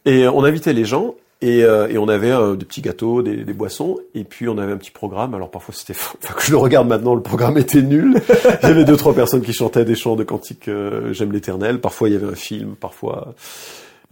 [0.06, 3.43] Et on invitait les gens et, euh, et on avait euh, des petits gâteaux, des,
[3.45, 5.34] des boissons et puis on avait un petit programme.
[5.34, 8.21] Alors parfois c'était, enfin que je le regarde maintenant, le programme était nul.
[8.63, 11.80] il y avait deux trois personnes qui chantaient des chants de cantiques euh, J'aime l'Éternel.
[11.80, 13.36] Parfois il y avait un film, parfois.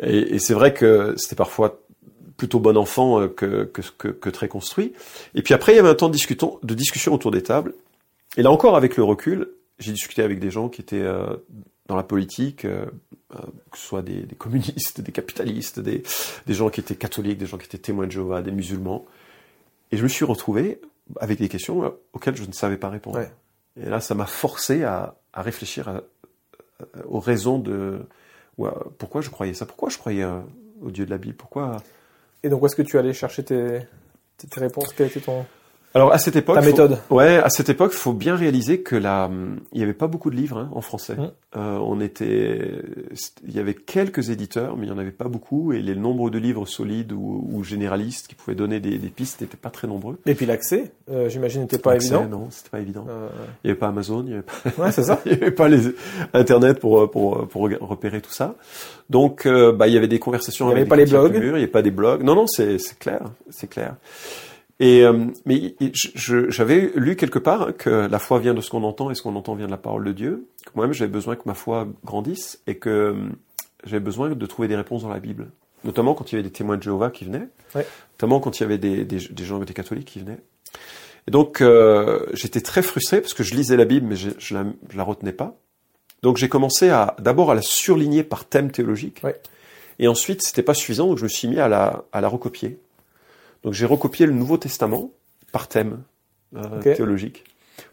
[0.01, 1.81] Et, et c'est vrai que c'était parfois
[2.37, 4.93] plutôt bon enfant euh, que, que, que, très construit.
[5.35, 6.17] Et puis après il y avait un temps de,
[6.63, 7.73] de discussion autour des tables.
[8.37, 11.35] Et là encore avec le recul, j'ai discuté avec des gens qui étaient euh,
[11.87, 12.85] dans la politique, euh,
[13.33, 13.37] euh,
[13.71, 16.03] que ce soit des, des communistes, des capitalistes, des,
[16.45, 19.05] des gens qui étaient catholiques, des gens qui étaient témoins de Jéhovah, des musulmans.
[19.91, 20.81] Et je me suis retrouvé
[21.19, 23.17] avec des questions euh, auxquelles je ne savais pas répondre.
[23.19, 23.31] Ouais.
[23.81, 26.01] Et là, ça m'a forcé à, à réfléchir à-
[26.81, 27.99] à- aux raisons de
[28.97, 30.39] pourquoi je croyais ça, pourquoi je croyais euh,
[30.81, 31.77] au Dieu de la Bible, pourquoi.
[32.43, 33.81] Et donc, où est-ce que tu allais chercher tes,
[34.37, 34.93] tes, tes réponses?
[34.93, 35.45] Quelle était ton
[35.97, 38.95] Alors à cette époque, ta faut- méthode Ouais, à cette époque, faut bien réaliser que
[38.95, 39.31] la,
[39.73, 41.15] il y avait pas beaucoup de livres hein, en français.
[41.15, 41.31] Mm.
[41.55, 42.71] Euh, on était,
[43.47, 46.29] il y avait quelques éditeurs, mais il y en avait pas beaucoup, et les nombres
[46.29, 49.87] de livres solides ou, ou généralistes qui pouvaient donner des, des pistes n'étaient pas très
[49.87, 50.19] nombreux.
[50.27, 52.25] Et puis l'accès, euh, j'imagine, n'était pas évident.
[52.27, 53.07] Non, c'était pas évident.
[53.09, 53.29] Euh,
[53.63, 55.19] Il y avait pas Amazon, il y avait pas, ouais, c'est ça.
[55.25, 55.81] il y avait pas les
[56.33, 58.53] Internet pour pour pour repérer tout ça.
[59.09, 60.67] Donc, euh, bah, il y avait des conversations.
[60.67, 61.43] Il y avec avait des pas les blogs.
[61.43, 62.23] il n'y avait pas des blogs.
[62.23, 63.95] Non, non, c'est c'est clair, c'est clair.
[64.79, 65.73] Et euh, mais
[66.13, 69.35] j'avais lu quelque part que la foi vient de ce qu'on entend et ce qu'on
[69.35, 70.47] entend vient de la parole de Dieu.
[70.75, 73.15] Moi-même, j'avais besoin que ma foi grandisse et que euh,
[73.85, 75.47] j'avais besoin de trouver des réponses dans la Bible.
[75.83, 77.85] Notamment quand il y avait des témoins de Jéhovah qui venaient, Ouais.
[78.13, 80.39] notamment quand il y avait des, des, des gens des catholiques qui venaient.
[81.27, 84.53] Et donc, euh, j'étais très frustré parce que je lisais la Bible, mais je, je,
[84.53, 85.57] la, je la retenais pas.
[86.23, 89.21] Donc, j'ai commencé à d'abord à la surligner par thème théologique.
[89.23, 89.39] Ouais.
[89.99, 92.79] Et ensuite, c'était pas suffisant, donc je me suis mis à la, à la recopier.
[93.67, 95.11] Donc, j'ai recopié le Nouveau Testament
[95.51, 96.03] par thème
[96.55, 97.43] euh, théologique.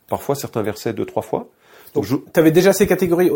[0.08, 1.48] Parfois, certains versets deux, trois fois.
[1.94, 3.32] Donc, je, Tu avais déjà ces catégories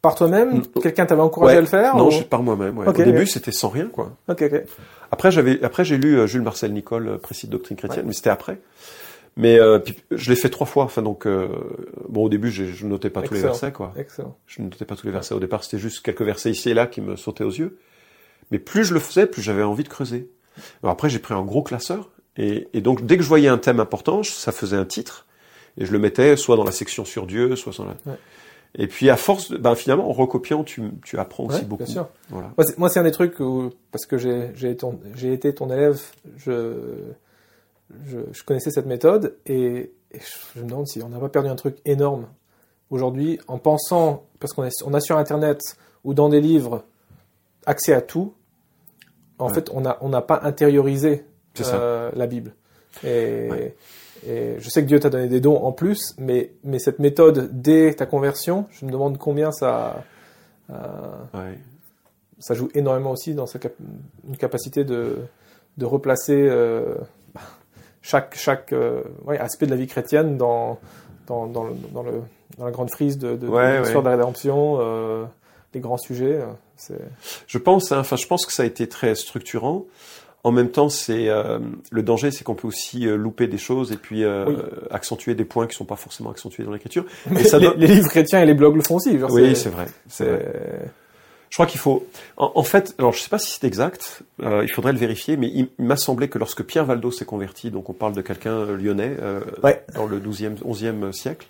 [0.00, 0.80] par toi-même Mm.
[0.80, 1.58] Quelqu'un t'avait encouragé Ouais.
[1.58, 2.78] à le faire non, ou- par moi-même.
[2.78, 2.86] ouais.
[2.86, 4.12] Au début, c'était sans rien, quoi.
[5.10, 8.12] Après, j'avais, après, j'ai lu euh, Jules Marcel Nicole, euh, Précis de doctrine chrétienne, mais
[8.12, 8.60] c'était après.
[9.36, 10.84] Mais euh, puis, je l'ai fait trois fois.
[10.84, 11.48] Enfin, donc, euh,
[12.08, 13.92] bon, au début, je notais pas tous les versets, quoi.
[13.96, 14.36] Excellent.
[14.46, 15.34] Je ne notais pas tous les versets.
[15.34, 17.76] Au départ, c'était juste quelques versets ici et là qui me sautaient aux yeux.
[18.52, 20.30] Mais plus je le faisais, plus j'avais envie de creuser.
[20.82, 22.10] Alors après, j'ai pris un gros classeur.
[22.36, 25.26] Et, et donc, dès que je voyais un thème important, ça faisait un titre.
[25.78, 27.92] Et je le mettais soit dans la section sur Dieu, soit dans la...
[28.06, 28.18] Ouais.
[28.74, 31.84] Et puis, à force, ben, finalement, en recopiant, tu, tu apprends aussi Ouais, beaucoup.
[31.84, 32.08] bien sûr.
[32.30, 32.52] Voilà.
[32.78, 34.76] Moi, c'est- un des trucs où, parce que j'ai été,
[35.54, 36.00] ton- élève,
[36.38, 36.72] je,
[38.06, 40.20] je, je connaissais cette méthode et, et
[40.54, 42.26] je me demande si on n'a pas perdu un truc énorme
[42.88, 45.60] aujourd'hui en pensant, parce qu'on on a sur Internet
[46.04, 46.84] ou dans des livres
[47.66, 48.32] accès à tout,
[49.42, 49.54] en Ouais.
[49.54, 51.24] fait, on n'a on pas intériorisé
[51.74, 52.54] euh, la Bible.
[53.04, 53.74] Et, Ouais.
[54.26, 57.50] et je sais que Dieu t'a donné des dons en plus, mais, mais cette méthode
[57.52, 60.02] dès ta conversion, je me demande combien ça,
[60.70, 60.74] euh,
[61.34, 61.58] Ouais.
[62.38, 63.74] ça joue énormément aussi dans sa cap-
[64.28, 65.16] une capacité de,
[65.78, 66.94] de replacer euh,
[68.02, 68.36] chaque,
[69.38, 70.78] aspect de la vie chrétienne dans,
[71.26, 72.12] dans, dans, le, dans, le,
[72.58, 74.78] dans la grande frise de, de, Ouais, de l'histoire de la rédemption,
[75.74, 76.34] les grands sujets.
[76.40, 76.98] euh, C'est...
[77.46, 79.84] Je pense, hein, enfin, je pense que ça a été très structurant.
[80.44, 81.60] En même temps, c'est euh,
[81.92, 84.56] le danger, c'est qu'on peut aussi euh, louper des choses et puis euh, Oui.
[84.90, 87.04] accentuer des points qui sont pas forcément accentués dans l'écriture.
[87.30, 89.16] Mais ça les, doit- les livres chrétiens et les blogs le font aussi.
[89.18, 89.86] Genre, Oui, c'est vrai.
[91.50, 92.06] Je crois qu'il faut.
[92.38, 94.22] En, en fait, alors je sais pas si c'est exact.
[94.42, 97.70] euh, il faudrait le vérifier, mais il, m'a semblé que lorsque Pierre Valdo s'est converti,
[97.70, 99.84] donc on parle de quelqu'un lyonnais euh, Ouais.
[99.94, 101.46] dans le 12e, 11e siècle,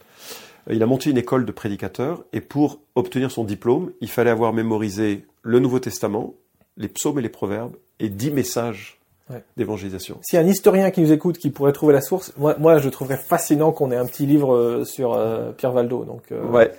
[0.70, 4.52] il a monté une école de prédicateurs et pour obtenir son diplôme, il fallait avoir
[4.52, 6.34] mémorisé le Nouveau Testament,
[6.76, 8.98] les psaumes et les proverbes et dix messages
[9.30, 9.42] Ouais.
[9.56, 10.18] d'évangélisation.
[10.22, 12.78] S'il y a un historien qui nous écoute qui pourrait trouver la source, moi, moi
[12.78, 16.04] je trouverais fascinant qu'on ait un petit livre euh, sur euh, Pierre Valdo.
[16.04, 16.72] Donc, euh, Ouais.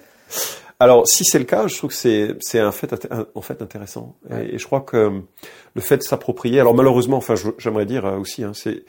[0.79, 3.61] Alors, si c'est le cas, je trouve que c'est un fait inté- un- en fait
[3.61, 4.17] intéressant.
[4.29, 4.49] Et- Ouais.
[4.55, 5.19] Et, je crois que euh,
[5.73, 6.59] le fait de s'approprier.
[6.59, 8.83] Alors malheureusement, enfin, j'aimerais dire euh, aussi, hein, c'est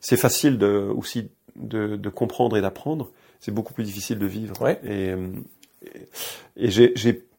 [0.00, 3.10] c'est facile de aussi de, de comprendre et d'apprendre.
[3.40, 4.60] C'est beaucoup plus difficile de vivre.
[4.60, 4.80] Ouais.
[4.84, 5.28] Et, euh,
[6.56, 6.70] et, et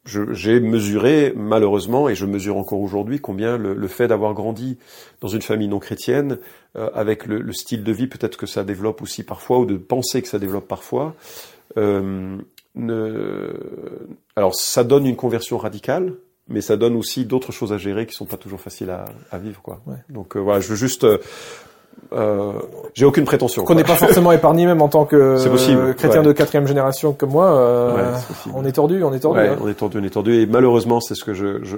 [0.06, 4.78] j'ai mesuré malheureusement et je mesure encore aujourd'hui combien le, le fait d'avoir grandi
[5.22, 6.40] dans une famille non chrétienne
[6.76, 9.78] euh, avec le, le style de vie peut-être que ça développe aussi parfois ou de
[9.78, 11.16] penser que ça développe parfois
[11.78, 12.38] euh,
[12.76, 13.54] ne...
[14.36, 16.14] alors ça donne une conversion radicale
[16.48, 19.38] mais ça donne aussi d'autres choses à gérer qui sont pas toujours faciles à, à
[19.38, 19.98] vivre quoi Ouais.
[20.10, 21.20] donc euh, voilà je veux juste euh,
[22.14, 22.54] euh,
[22.94, 23.64] j'ai aucune prétention.
[23.64, 26.28] Qu'on n'est pas forcément épargné même en tant que possible, euh, chrétien ouais.
[26.28, 27.52] de quatrième génération comme moi.
[27.58, 28.20] euh, Ouais,
[28.56, 29.40] on est tordu, on est tordu.
[29.40, 29.58] Ouais, hein.
[29.62, 30.34] on est tordu, on est tordu.
[30.42, 31.78] Et malheureusement, c'est ce que je, je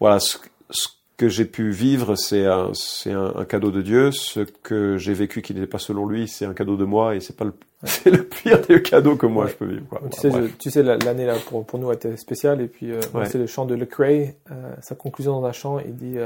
[0.00, 0.38] voilà, ce,
[0.70, 4.10] ce que j'ai pu vivre, c'est un, c'est un, un cadeau de Dieu.
[4.12, 7.20] Ce que j'ai vécu qui n'était pas selon lui, c'est un cadeau de moi, et
[7.20, 7.52] c'est pas le,
[7.84, 9.84] c'est le pire des cadeaux que moi je peux vivre.
[9.90, 10.00] quoi.
[10.10, 13.00] Tu sais, je- tu l'année là pour, pour nous a été spéciale et puis euh,
[13.26, 14.34] c'est le chant de Lecrae.
[14.80, 16.16] Sa conclusion dans un chant, il dit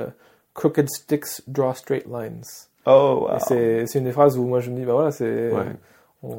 [0.54, 2.42] "Crooked sticks draw straight lines".
[2.86, 3.38] Oh, wow.
[3.40, 5.62] c'est une des phrases où moi je me dis bah voilà c'est Ouais.
[6.22, 6.36] on,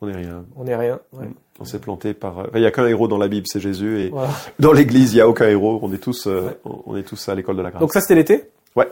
[0.00, 0.44] on est rien.
[0.56, 1.00] on est rien.
[1.12, 1.26] ouais.
[1.60, 2.38] On s'est planté par.
[2.38, 4.28] enfin, Il y a qu'un héros dans la Bible, c'est Jésus, et Voilà.
[4.60, 5.80] dans l'Église, il y a aucun héros.
[5.82, 6.72] On est tous, euh, Ouais.
[6.86, 7.80] on est tous à l'école de la grâce.
[7.80, 8.44] Donc ça c'était l'été?
[8.76, 8.88] Ouais.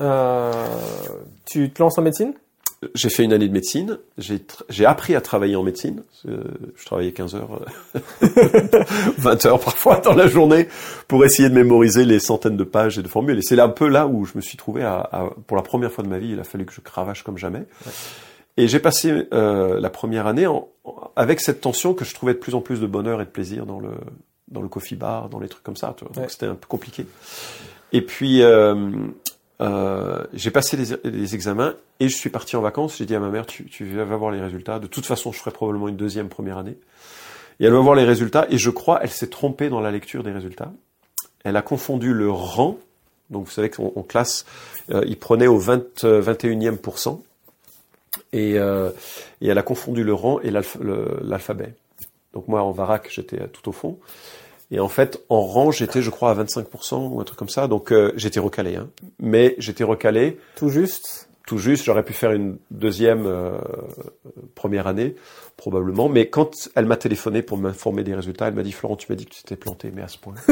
[0.00, 0.52] Euh,
[1.46, 2.34] tu te lances en médecine?
[2.94, 3.98] J'ai fait une année de médecine.
[4.18, 6.02] J'ai appris à travailler en médecine.
[6.28, 6.42] Euh,
[6.76, 7.60] je travaillais 15 heures,
[7.94, 7.98] euh,
[9.18, 10.68] 20 heures parfois dans la journée
[11.08, 13.38] pour essayer de mémoriser les centaines de pages et de formules.
[13.38, 15.90] Et c'est un peu là où je me suis trouvé à, à- pour la première
[15.90, 16.30] fois de ma vie.
[16.32, 17.64] Il a fallu que je cravache comme jamais.
[18.58, 22.34] Et j'ai passé euh, la première année en- en- avec cette tension que je trouvais
[22.34, 23.90] de plus en plus de bonheur et de plaisir dans le
[24.48, 25.92] dans le coffee bar, dans les trucs comme ça.
[25.98, 26.12] Tu vois.
[26.14, 26.30] Donc Ouais.
[26.30, 27.04] c'était un peu compliqué.
[27.92, 28.74] Et puis euh,
[29.60, 32.98] euh, j'ai passé les, les examens et je suis parti en vacances.
[32.98, 34.78] J'ai dit à ma mère, tu, tu vas voir les résultats.
[34.78, 36.76] De toute façon, je ferai probablement une deuxième première année.
[37.60, 38.46] Et elle va voir les résultats.
[38.50, 40.72] Et je crois, elle s'est trompée dans la lecture des résultats.
[41.44, 42.78] Elle a confondu le rang.
[43.30, 44.46] Donc vous savez qu'on on classe,
[44.90, 47.22] euh, il prenait au 20, euh, 21e pourcent.
[48.32, 48.90] Et, euh,
[49.40, 51.74] et elle a confondu le rang et l'alphabet.
[52.32, 53.98] Donc moi, en Varac, j'étais tout au fond.
[54.70, 57.68] Et en fait, en rang, j'étais, je crois, à 25% ou un truc comme ça.
[57.68, 58.76] Donc euh, j'étais recalé.
[58.76, 58.88] Hein.
[59.20, 61.28] Mais j'étais recalé tout juste.
[61.46, 61.84] tout juste.
[61.84, 63.58] J'aurais pu faire une deuxième euh,
[64.56, 65.14] première année,
[65.56, 66.08] probablement.
[66.08, 69.14] Mais quand elle m'a téléphoné pour m'informer des résultats, elle m'a dit Florent, tu m'as
[69.14, 70.34] dit que tu t'étais planté, mais à ce point.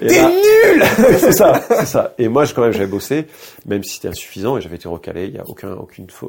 [0.00, 0.82] T'es nul
[1.20, 2.14] c'est ça, c'est ça.
[2.18, 3.26] Et moi, je, quand même, j'avais bossé,
[3.64, 5.26] même si c'était insuffisant, et j'avais été recalé.
[5.26, 6.28] Il y a aucun, aucune, euh,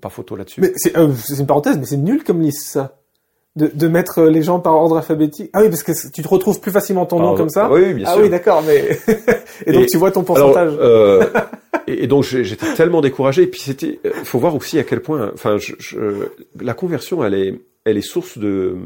[0.00, 0.62] pas photo là-dessus.
[0.62, 2.96] Mais c'est euh, c'est une parenthèse, mais c'est nul comme liste ça.
[3.56, 5.48] De, de mettre les gens par ordre alphabétique.
[5.54, 7.70] Ah oui, parce que tu te retrouves plus facilement ton nom comme ça.
[7.72, 8.22] Oui, bien ah sûr.
[8.22, 8.98] oui, d'accord, mais
[9.66, 10.72] et donc Et- tu vois ton Alors, pourcentage.
[10.78, 11.24] euh,
[11.86, 13.44] et, et donc j'étais tellement découragé.
[13.44, 16.28] Et puis c'était, euh, faut voir aussi à quel point, enfin, je, je-
[16.60, 17.54] la conversion, elle est,
[17.86, 18.76] elle est source de,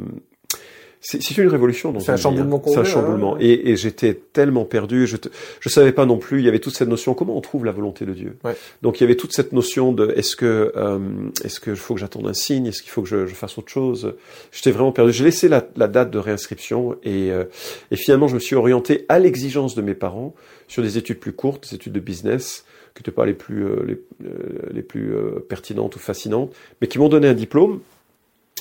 [1.01, 1.99] c'est une révolution.
[2.01, 2.63] C'est un chamboulement hein.
[2.65, 3.35] C'est un complet, chamboulement.
[3.37, 3.39] hein.
[3.41, 5.07] Et, et j'étais tellement perdu.
[5.07, 5.29] Je, te-
[5.61, 6.41] je savais pas non plus.
[6.41, 7.15] Il y avait toute cette notion.
[7.15, 8.37] Comment on trouve la volonté de Dieu?
[8.45, 8.55] Ouais.
[8.83, 10.99] Donc il y avait toute cette notion de est-ce que, euh,
[11.43, 12.67] est-ce que faut que j'attende un signe?
[12.67, 14.15] Est-ce qu'il faut que je, je fasse autre chose?
[14.53, 15.13] J'étais vraiment perdu.
[15.13, 17.45] J'ai laissé la, la date de réinscription et, euh,
[17.91, 20.35] et finalement je me suis orienté à l'exigence de mes parents
[20.69, 23.85] sur des études plus courtes, des études de business qui n'étaient pas les plus euh,
[23.87, 27.81] les, euh, les plus euh, pertinentes ou fascinantes, mais qui m'ont donné un diplôme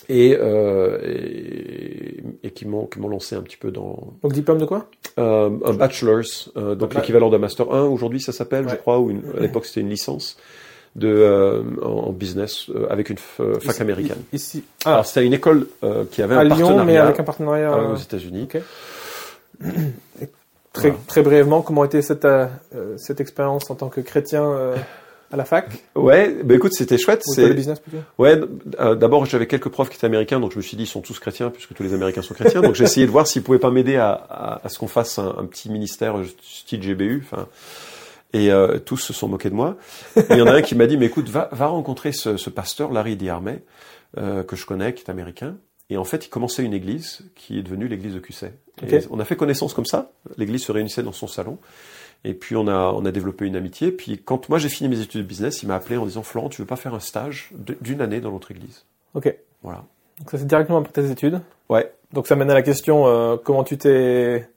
[0.10, 4.58] et, euh, et, et qui m'ont qui m'ont lancé un petit peu dans Donc diplôme
[4.58, 4.88] de quoi?
[5.19, 9.10] euh, un bachelor's, euh, donc l'équivalent d'un master 1 aujourd'hui ça s'appelle, je crois, ou
[9.12, 10.38] une, à l'époque c'était une licence
[10.95, 14.17] de euh, en en business euh, avec une fac Ici- américaine.
[14.34, 14.63] Ici.
[14.86, 17.24] Ah, Alors c'était une école euh, qui avait à un Lyon, partenariat mais avec un
[17.24, 17.78] partenariat.
[17.91, 18.43] aux États-Unis.
[18.52, 18.62] ok.
[20.72, 21.04] Très, Voilà.
[21.08, 22.28] très brièvement, comment était cette,
[22.98, 24.76] cette expérience en tant que chrétien euh,
[25.32, 27.22] à la fac Ouais, bah écoute, c'était chouette.
[27.28, 28.39] Ou C'est business plutôt ouais.
[28.80, 31.02] euh, D'abord, j'avais quelques profs qui étaient américains, donc je me suis dit ils sont
[31.02, 32.62] tous chrétiens puisque tous les Américains sont chrétiens.
[32.62, 35.20] donc j'ai essayé de voir s'ils pouvaient pas m'aider à, à, à ce qu'on fasse
[35.20, 37.24] un, un petit ministère style GBU.
[37.24, 37.48] Enfin,
[38.34, 39.78] et euh, tous se sont moqués de moi.
[40.15, 42.38] Et Il y en a un qui m'a dit mais écoute, va, va rencontrer ce,
[42.38, 43.63] ce pasteur Larry Diarmay
[44.18, 45.58] euh, que je connais, qui est américain.
[45.92, 48.54] Et en fait, il commençait une église qui est devenue l'église de Cusset.
[48.88, 50.12] Et on a fait connaissance comme ça.
[50.38, 51.58] L'église se réunissait dans son salon.
[52.25, 53.91] Et puis on a on a développé une amitié.
[53.91, 56.49] Puis quand moi j'ai fini mes études de business, il m'a appelé en disant Florent,
[56.49, 57.51] tu veux pas faire un stage
[57.82, 58.84] d'une année dans notre église?
[59.13, 59.34] Ok.
[59.63, 59.84] Voilà.
[60.19, 61.39] Donc ça c'est directement après tes études?
[61.69, 61.91] Ouais.
[62.12, 64.49] Donc ça mène à la question euh, comment tu t'es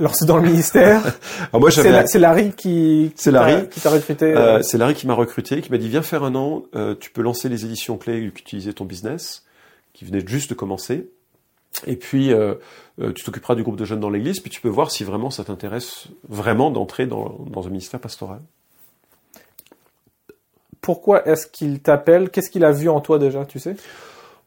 [0.00, 1.00] lancé dans le ministère?
[1.52, 3.68] Alors moi c'est la- c'est Larry qui, qui C'est t'a- Larry.
[3.68, 4.24] qui t'a recruté.
[4.32, 6.96] Euh, euh, c'est Larry qui m'a recruté, qui m'a dit viens faire un an, euh,
[6.98, 9.44] tu peux lancer les éditions clés qui utilisaient ton business,
[9.92, 11.08] qui venait juste de commencer.
[11.86, 12.54] Et puis euh,
[13.00, 15.30] euh, tu t'occuperas du groupe de jeunes dans l'église, puis tu peux voir si vraiment
[15.30, 18.40] ça t'intéresse vraiment d'entrer dans, dans un ministère pastoral.
[20.80, 22.30] Pourquoi est-ce qu'il t'appelle?
[22.30, 23.74] Qu'est-ce qu'il a vu en toi déjà, tu sais?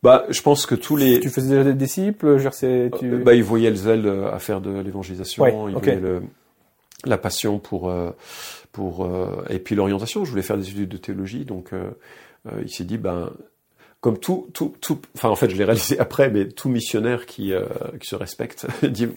[0.04, 2.50] Bah, je pense que tous les Tu faisais déjà des disciples, je
[2.98, 3.14] tu...
[3.14, 5.84] Euh, bah, il voyait le zèle à faire de l'évangélisation, Ouais, il ok.
[5.84, 6.22] voyait le,
[7.06, 7.92] la passion pour
[8.72, 9.10] pour
[9.50, 10.24] et puis l'orientation.
[10.24, 13.32] Je voulais faire des études de théologie, donc euh, il s'est dit ben
[14.02, 15.00] comme tout tout tout.
[15.16, 17.66] Enfin en fait je l'ai réalisé après, mais tout missionnaire qui euh,
[18.00, 19.08] qui se respecte dit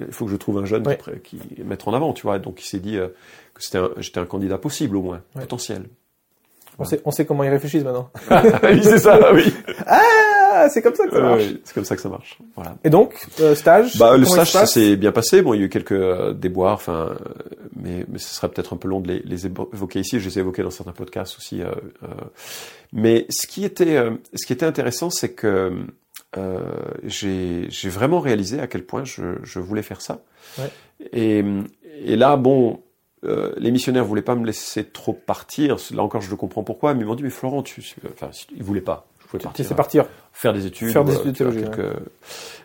[0.00, 0.98] il faut que je trouve un jeune Ouais.
[1.22, 2.38] qui, mettre en avant, tu vois.
[2.40, 3.08] Donc il s'est dit euh,
[3.54, 5.42] que c'était un- j'étais un candidat possible au moins Ouais.
[5.42, 5.84] potentiel.
[6.80, 8.10] on, sait, on sait comment ils réfléchissent maintenant.
[8.64, 9.54] oui c'est ça, oui.
[9.86, 10.00] Ah,
[10.56, 11.42] Ah, c'est comme ça que ça marche.
[11.64, 12.38] c'est comme ça que ça marche.
[12.54, 12.76] Voilà.
[12.84, 15.42] Et donc, euh, stage Bah, le stage, ça s'est bien passé.
[15.42, 17.16] Bon, il y a eu quelques euh, déboires, enfin,
[17.76, 20.20] mais, mais ce serait peut-être un peu long de les, les évo- évoquer ici.
[20.20, 21.62] Je les ai évoqués dans certains podcasts aussi.
[21.62, 21.72] euh.
[22.92, 23.98] Mais ce qui était,
[24.34, 25.72] ce qui était intéressant, c'est que
[27.04, 30.20] j'ai j'ai vraiment réalisé à quel point je, je voulais faire ça.
[30.58, 30.70] Ouais.
[31.12, 31.44] Et,
[32.04, 32.80] et là, bon,
[33.24, 35.76] euh, les missionnaires voulaient pas me laisser trop partir.
[35.92, 36.94] Là encore, je le comprends pourquoi.
[36.94, 39.06] Mais ils m'ont dit, mais Florent, tu, enfin, ils voulaient pas.
[39.38, 39.76] Tu partir.
[39.76, 40.04] partir.
[40.32, 41.96] faire des études, Faire des euh, études quelques-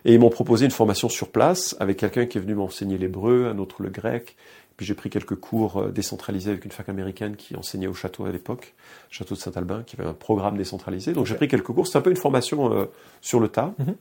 [0.04, 3.48] Et ils m'ont proposé une formation sur place avec quelqu'un qui est venu m'enseigner l'hébreu,
[3.52, 4.36] un autre le grec.
[4.76, 8.24] Puis j'ai pris quelques cours euh, décentralisés avec une fac américaine qui enseignait au château
[8.24, 8.74] à l'époque,
[9.10, 11.12] château de Saint-Albin, qui avait un programme décentralisé.
[11.12, 11.86] Donc j'ai pris quelques cours.
[11.86, 12.86] C'est un peu une formation euh,
[13.20, 13.74] sur le tas.
[13.78, 13.94] Mhm.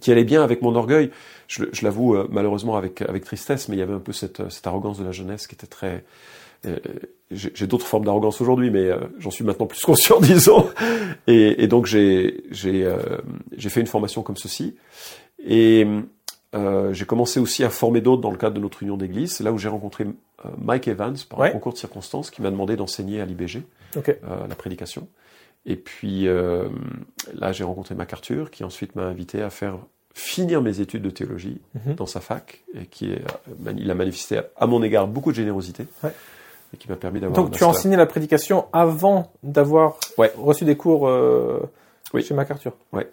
[0.00, 1.10] qui allait bien avec mon orgueil.
[1.48, 4.40] Je, je l'avoue euh, malheureusement avec avec tristesse, mais il y avait un peu cette,
[4.40, 6.04] euh, cette arrogance de la jeunesse qui était très.
[6.66, 6.78] Euh,
[7.30, 10.68] j'ai d'autres formes d'arrogance aujourd'hui, mais euh, j'en suis maintenant plus conscient, disons.
[11.26, 12.96] Et, et donc j'ai j'ai euh,
[13.56, 14.76] j'ai fait une formation comme ceci,
[15.44, 15.86] et
[16.54, 19.32] euh, j'ai commencé aussi à former d'autres dans le cadre de notre union d'église.
[19.32, 21.48] C'est là où j'ai rencontré euh, Mike Evans par Ouais.
[21.48, 23.62] un concours de circonstances qui m'a demandé d'enseigner à l'IBG
[23.96, 24.08] Ok.
[24.10, 25.08] euh, la prédication.
[25.64, 26.68] Et puis euh,
[27.34, 29.78] là, j'ai rencontré MacArthur, qui ensuite m'a invité à faire
[30.14, 31.94] finir mes études de théologie Mhm.
[31.94, 33.22] dans sa fac, et qui est,
[33.78, 36.10] il a manifesté à mon égard beaucoup de générosité, Ouais.
[36.74, 37.38] Et qui m'a permis d'avoir.
[37.38, 40.32] un Donc, tu as enseigné la prédication avant d'avoir Ouais.
[40.38, 41.60] reçu des cours euh,
[42.14, 42.22] Oui.
[42.22, 42.72] chez MacArthur.
[42.92, 43.08] Ouais.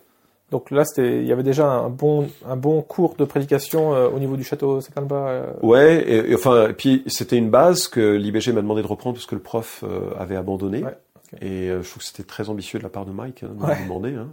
[0.51, 4.07] Donc là, c'était, il y avait déjà un bon, un bon cours de prédication euh,
[4.09, 5.15] au niveau du château Sakalba.
[5.27, 8.87] euh, Ouais, et, et enfin, et puis c'était une base que l'IBG m'a demandé de
[8.87, 10.83] reprendre parce que le prof euh, avait abandonné.
[10.83, 10.97] Ouais.
[11.41, 13.77] Et je trouve que c'était très ambitieux de la part de Mike hein, de Ouais.
[13.77, 14.15] me demander.
[14.15, 14.29] Hein.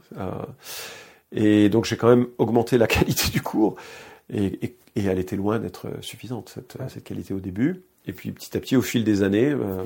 [1.32, 3.76] Et donc j'ai quand même augmenté la qualité du cours.
[4.32, 6.86] Et, et, et elle était loin d'être suffisante, cette, Ouais.
[6.88, 7.82] cette qualité au début.
[8.06, 9.82] Et puis petit à petit, au fil des années, euh,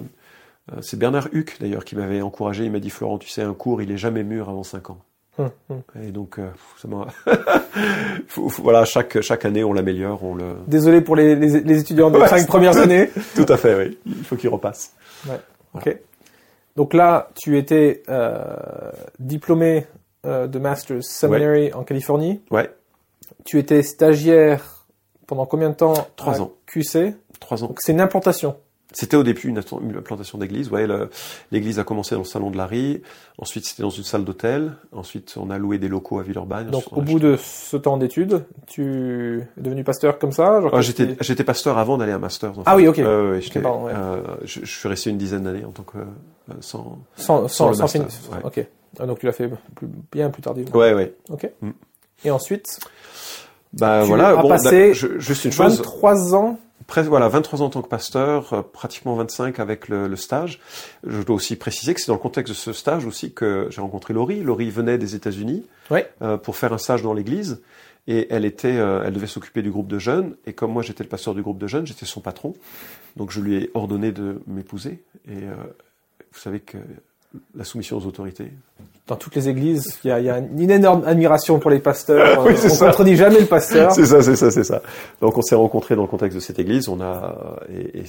[0.73, 2.65] euh, c'est Bernard Huck d'ailleurs qui m'avait encouragé.
[2.65, 4.99] Il m'a dit Florent, tu sais, un cours, il est jamais mûr avant 5 ans.
[5.39, 5.83] hum, hum.
[6.03, 6.89] Et donc, euh, ça
[8.37, 10.55] voilà, chaque, chaque année, on l'améliore, on le.
[10.67, 13.11] Désolé pour les, les, les étudiants des Ouais, cinq premières années.
[13.35, 13.99] Tout à fait, oui.
[14.07, 14.95] Il faut qu'il repasse.
[15.75, 15.97] Ok.
[16.77, 18.43] Donc là, tu étais euh,
[19.19, 19.87] diplômé
[20.27, 22.41] euh, de Masters Seminary en Californie.
[22.51, 22.71] Ouais,
[23.45, 24.80] Tu étais stagiaire
[25.31, 26.51] pendant combien de temps Trois ans.
[26.67, 27.15] QC.
[27.39, 27.69] trois ans.
[27.69, 28.57] Donc c'est une implantation.
[28.93, 30.69] C'était au début une, atten- une plantation d'église.
[30.69, 30.85] Ouais,
[31.53, 33.01] l'église a commencé dans le salon de Larry.
[33.39, 34.73] Ensuite, c'était dans une salle d'hôtel.
[34.91, 36.71] Ensuite, on a loué des locaux à Villeurbanne.
[36.71, 40.81] Donc au bout acheté- de ce temps d'études, tu es devenu pasteur comme ça Ah,
[40.81, 42.59] j'étais, pasteur avant d'aller à Masters.
[42.59, 42.97] en Ah oui, ok.
[42.99, 43.93] Ouais, pardon, ouais.
[43.95, 46.03] euh, je, je suis resté une dizaine d'années en tant que euh,
[46.61, 46.99] sans.
[47.15, 48.43] sans, sans sans, le sans master, fin- ouais.
[48.45, 48.67] Ok.
[48.99, 50.77] Ah, donc tu l'as fait plus- bien plus tardivement.
[50.77, 51.15] Ouais, ouais.
[51.29, 51.49] Ok.
[51.63, 51.71] Mm.
[52.25, 52.81] Et ensuite,
[53.73, 54.37] Bah Tu voilà.
[54.37, 55.77] bon, passé je- juste une chose.
[55.79, 56.59] 23 ans.
[56.87, 60.59] Presque, voilà, 23 ans en tant que pasteur, euh, pratiquement 25 avec le, le stage.
[61.07, 63.81] Je dois aussi préciser que c'est dans le contexte de ce stage aussi que j'ai
[63.81, 64.43] rencontré Laurie.
[64.43, 65.65] Laurie venait des États-Unis
[66.23, 67.63] euh, pour faire un stage dans l'église
[68.09, 70.35] et elle était, euh, elle devait s'occuper du groupe de jeunes.
[70.47, 72.55] Et comme moi j'étais le pasteur du groupe de jeunes, j'étais son patron,
[73.17, 75.01] donc je lui ai ordonné de m'épouser.
[75.29, 75.55] Et euh,
[76.33, 76.79] vous savez que
[77.55, 78.51] la soumission aux autorités.
[79.11, 81.81] Dans toutes les églises, il y a, il y a une énorme admiration pour les
[81.81, 82.43] pasteurs.
[82.47, 82.87] Oui, Euh, on ça.
[82.87, 83.91] contredit jamais le pasteur.
[83.93, 84.81] C'est ça, c'est ça, c'est ça.
[85.21, 86.89] Donc on s'est rencontrés dans le contexte de cette église.
[86.89, 88.05] On a et,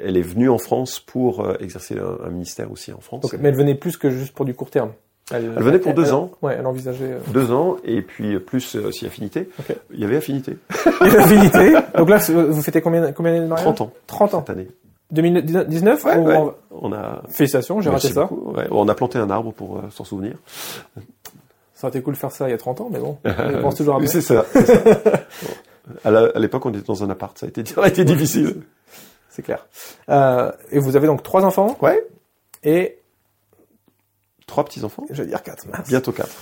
[0.00, 3.24] elle est venue en France pour euh, exercer un, un ministère aussi en France.
[3.40, 4.90] Mais elle venait plus que juste pour du court terme.
[5.30, 6.30] Elle venait pour deux ans.
[6.40, 7.04] Ouais, elle envisageait.
[7.12, 9.48] euh, Deux ans et puis plus euh, aussi affinité.
[9.92, 10.56] Il y avait affinité.
[11.06, 11.74] Et l'affinité.
[11.98, 13.64] Donc là, vous fêtez combien, combien d'années de mariage?
[13.66, 14.44] 30 ans 30 ans.
[14.46, 14.68] cette année.
[15.10, 16.36] 2019 Ouais, ou ouais.
[16.36, 17.22] en- On a.
[17.28, 18.30] Félicitations, j'ai raté ça.
[18.32, 20.36] Ouais, on a planté un arbre pour euh, s'en souvenir.
[21.74, 23.58] Ça aurait été cool de faire ça il y a 30 ans, mais bon, je
[23.60, 24.44] pense toujours à C'est ça.
[24.52, 24.74] c'est ça.
[25.42, 25.52] Bon.
[26.04, 27.38] À l'époque, on était dans un appart.
[27.38, 28.60] Ça a été, ça a été difficile.
[29.30, 29.66] C'est clair.
[30.10, 32.06] Euh, et vous avez donc trois enfants Ouais.
[32.62, 32.98] et,
[34.46, 35.06] Trois petits enfants.
[35.10, 35.66] je vais dire quatre.
[35.68, 35.88] mince.
[35.88, 36.34] Bientôt quatre.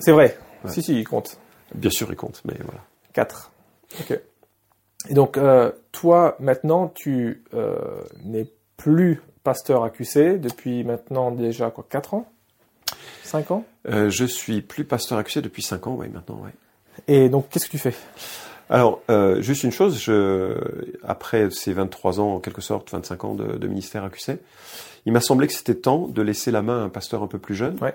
[0.00, 0.36] C'est vrai.
[0.66, 1.38] Si, si, il compte.
[1.74, 2.80] Bien sûr, ils comptent, mais voilà.
[3.14, 3.52] 4.
[4.00, 4.20] Ok.
[5.08, 7.76] Et donc, euh, toi, maintenant, tu euh,
[8.24, 12.30] n'es plus pasteur à QC depuis maintenant déjà quoi 4 ans?
[13.22, 13.64] 5 ans?
[13.88, 16.52] Euh, je suis plus pasteur accusé depuis cinq ans, ouais, maintenant, ouais.
[17.08, 17.94] Et donc, qu'est-ce que tu fais?
[18.70, 20.56] Alors, euh, juste une chose, je,
[21.02, 24.38] après ces 23 ans, en quelque sorte, 25 ans de, de ministère accusé,
[25.04, 27.38] il m'a semblé que c'était temps de laisser la main à un pasteur un peu
[27.38, 27.94] plus jeune, Ouais.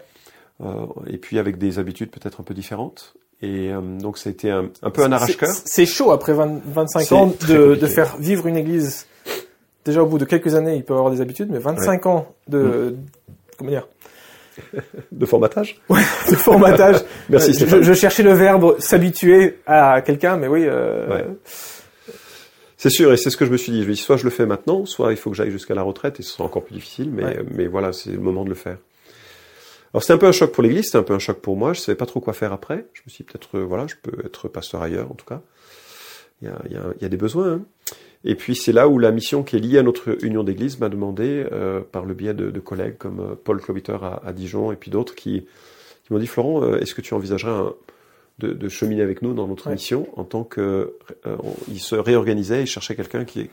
[1.08, 3.16] et puis avec des habitudes peut-être un peu différentes.
[3.42, 5.50] Et euh, donc, ça a été un, un peu un arrache-cœur.
[5.50, 9.06] C'est- C'est chaud après 20 25 C'est ans de, de faire vivre une église.
[9.86, 12.96] Déjà, au bout de quelques années, il peut avoir des habitudes, mais 25 ans de,
[13.58, 13.88] comment dire,
[15.14, 15.80] De formatage?
[15.90, 16.98] De formatage.
[17.30, 21.26] Merci, Euh, je, je cherchais le verbe s'habituer à quelqu'un, mais oui, euh, Ouais.
[22.76, 23.84] C'est sûr, et c'est ce que je me suis dit.
[23.84, 25.82] Je me dis, soit je le fais maintenant, soit il faut que j'aille jusqu'à la
[25.82, 27.40] retraite, et ce sera encore plus difficile, mais, Ouais.
[27.54, 28.78] mais voilà, c'est le moment de le faire.
[29.94, 31.74] Alors c'était un peu un choc pour l'Église, c'était un peu un choc pour moi.
[31.74, 32.86] Je savais pas trop quoi faire après.
[32.94, 35.42] Je me suis dit, peut-être, euh, voilà, je peux être pasteur ailleurs, en tout cas.
[36.42, 37.54] Il y a, il y a, il y a des besoins.
[37.54, 37.62] Hein.
[38.24, 40.90] Et puis c'est là où la mission qui est liée à notre union d'église m'a
[40.90, 44.72] demandé, euh, par le biais de, de collègues comme euh, Paul Clobiter à, à, Dijon
[44.72, 45.46] et puis d'autres, qui,
[46.06, 47.74] qui m'ont dit Florent, euh, est-ce que tu envisagerais un,
[48.40, 49.74] de, de, cheminer avec nous dans notre Ouais.
[49.74, 53.50] mission en tant que euh, on- il se réorganisait et cherchait quelqu'un qui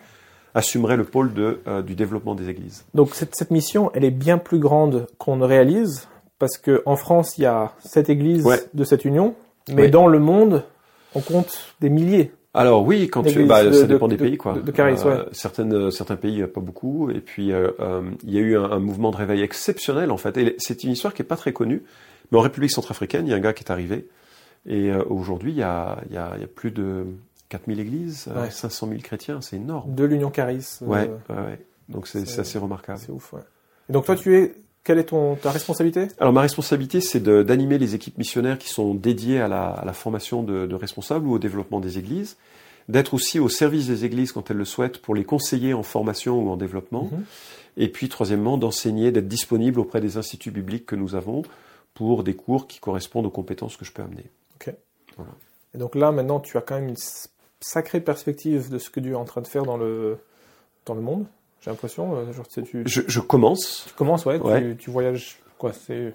[0.55, 2.84] assumerait le pôle de, euh, du développement des églises?
[2.95, 6.09] Donc cette, cette mission, elle est bien plus grande qu'on ne réalise,
[6.39, 8.61] parce que en France, il y a sept églises Ouais.
[8.74, 9.34] de cette union,
[9.72, 10.64] mais dans le monde,
[11.14, 12.32] on compte des milliers.
[12.55, 14.55] Alors oui, quand tu, bah, de- ça de- dépend des de- pays quoi.
[14.55, 15.24] de- Caris, ouais.
[15.32, 18.57] Certaines, euh, certains pays euh, pas beaucoup, et puis euh, euh, il y a eu
[18.57, 20.37] un, un mouvement de réveil exceptionnel en fait.
[20.39, 21.82] Et c'est une histoire qui est pas très connue,
[22.32, 24.09] mais en République centrafricaine, il y a un gars qui est arrivé,
[24.66, 27.05] et euh, aujourd'hui il y a, il y, a, il y a plus de
[27.51, 28.51] 4000 églises, euh, Ouais.
[28.51, 29.95] 500 000 chrétiens, c'est énorme.
[29.95, 30.78] De l'union Caris.
[30.80, 31.59] euh, Ouais, ouais.
[31.91, 32.99] Donc c'est assez remarquable.
[33.05, 33.43] C'est ouf, ouais.
[33.91, 34.55] Et donc toi, tu es,
[34.87, 36.09] quelle est ton, ta responsabilité?
[36.18, 39.93] Alors ma responsabilité, c'est d'animer les équipes missionnaires qui sont dédiées à la, à la
[39.93, 42.37] formation de, de responsables ou au développement des églises,
[42.89, 46.39] d'être aussi au service des églises quand elles le souhaitent pour les conseiller en formation
[46.41, 47.24] ou en développement, Mhm.
[47.78, 51.43] et puis troisièmement d'enseigner, d'être disponible auprès des instituts bibliques que nous avons
[51.95, 54.30] pour des cours qui correspondent aux compétences que je peux amener.
[55.74, 56.97] Et donc là, maintenant, tu as quand même une
[57.61, 60.16] sacrée perspective de ce que Dieu est en train de faire dans le,
[60.87, 61.26] dans le monde.
[61.61, 62.14] J'ai l'impression.
[62.16, 64.61] euh, Genre, tu, Je, je commence tu commences, ouais, Ouais.
[64.62, 66.12] Tu, tu voyages, quoi, c'est,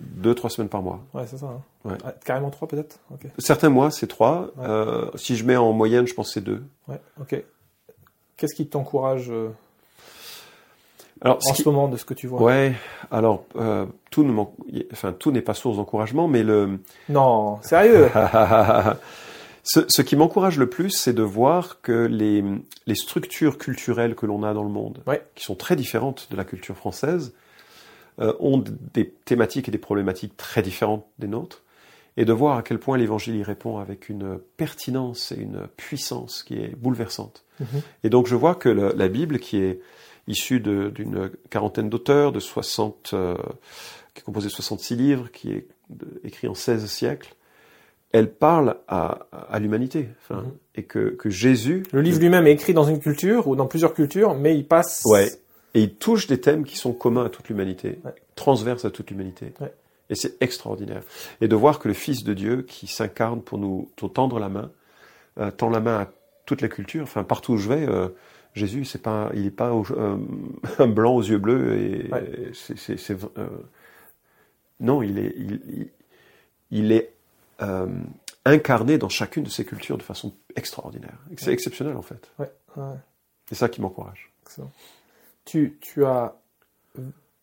[0.00, 1.00] deux trois semaines par mois.
[1.14, 1.46] ouais, c'est ça.
[1.46, 1.62] hein.
[1.84, 1.96] Ouais.
[2.04, 2.98] Ah, carrément trois, peut-être?
[3.38, 4.50] Certains mois c'est trois.
[4.56, 4.64] Ouais.
[4.66, 6.62] Euh, si je mets en moyenne, je pense que c'est deux.
[6.88, 7.00] Ouais.
[7.20, 7.42] Ok.
[8.36, 9.48] Qu'est-ce qui t'encourage euh,
[11.20, 12.42] Alors en ce qui- moment de ce que tu vois?
[12.42, 12.74] Ouais,
[13.10, 14.54] alors euh, tout ne manque-
[14.92, 16.78] enfin tout n'est pas source d'encouragement, mais le
[17.08, 18.08] Non, sérieux?
[19.62, 22.42] ce, ce qui m'encourage le plus, c'est de voir que les,
[22.86, 25.24] les structures culturelles que l'on a dans le monde, Ouais.
[25.34, 27.32] qui sont très différentes de la culture française,
[28.20, 28.62] euh, ont
[28.94, 31.62] des thématiques et des problématiques très différentes des nôtres,
[32.18, 36.42] et de voir à quel point l'Évangile y répond avec une pertinence et une puissance
[36.42, 37.44] qui est bouleversante.
[37.60, 37.66] Mhm.
[38.04, 39.80] Et donc je vois que le- la Bible, qui est
[40.28, 43.34] issue d'une quarantaine d'auteurs, de 60, euh,
[44.14, 47.34] qui est composée de 66 livres, qui est de- écrit en 16 siècles,
[48.12, 50.08] elle parle à, à l'humanité.
[50.22, 50.52] Enfin, Mhm.
[50.74, 51.82] Et que, que Jésus...
[51.92, 55.02] Le livre lui-même est écrit dans une culture ou dans plusieurs cultures, mais il passe.
[55.04, 55.28] Ouais.
[55.74, 58.14] Et il touche des thèmes qui sont communs à toute l'humanité, Ouais.
[58.36, 59.52] transverses à toute l'humanité.
[59.60, 59.72] Ouais.
[60.10, 61.02] Et c'est extraordinaire.
[61.42, 64.48] Et de voir que le Fils de Dieu, qui s'incarne pour nous pour tendre la
[64.48, 64.70] main,
[65.38, 66.10] euh, tend la main à
[66.46, 67.02] toute la culture.
[67.02, 68.08] Enfin, partout où je vais, euh,
[68.54, 70.16] Jésus, c'est pas, il n'est pas au- euh,
[70.78, 71.78] un blanc aux yeux bleus.
[71.78, 72.50] Et, Ouais.
[72.52, 73.16] c'est,
[74.80, 75.88] non, il est, il, il-
[76.70, 77.11] il est
[77.62, 77.86] euh,
[78.44, 81.16] incarné dans chacune de ces cultures de façon extraordinaire.
[81.38, 81.52] C'est Ouais.
[81.54, 82.30] exceptionnel en fait.
[82.38, 82.96] Ouais, ouais,
[83.48, 84.32] C'est ça qui m'encourage.
[85.44, 86.34] Tu, tu as.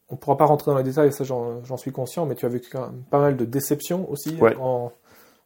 [0.10, 2.70] On pourra pas rentrer dans les détails, ça j'en suis conscient, mais tu as vécu
[2.70, 4.56] pas mal de déceptions aussi Ouais.
[4.60, 4.92] en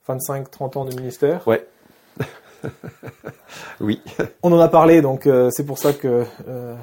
[0.07, 1.47] 25-30 ans de ministère.
[1.47, 1.65] Ouais.
[3.81, 4.01] oui.
[4.41, 6.75] On en a parlé, donc euh, c'est pour ça que euh,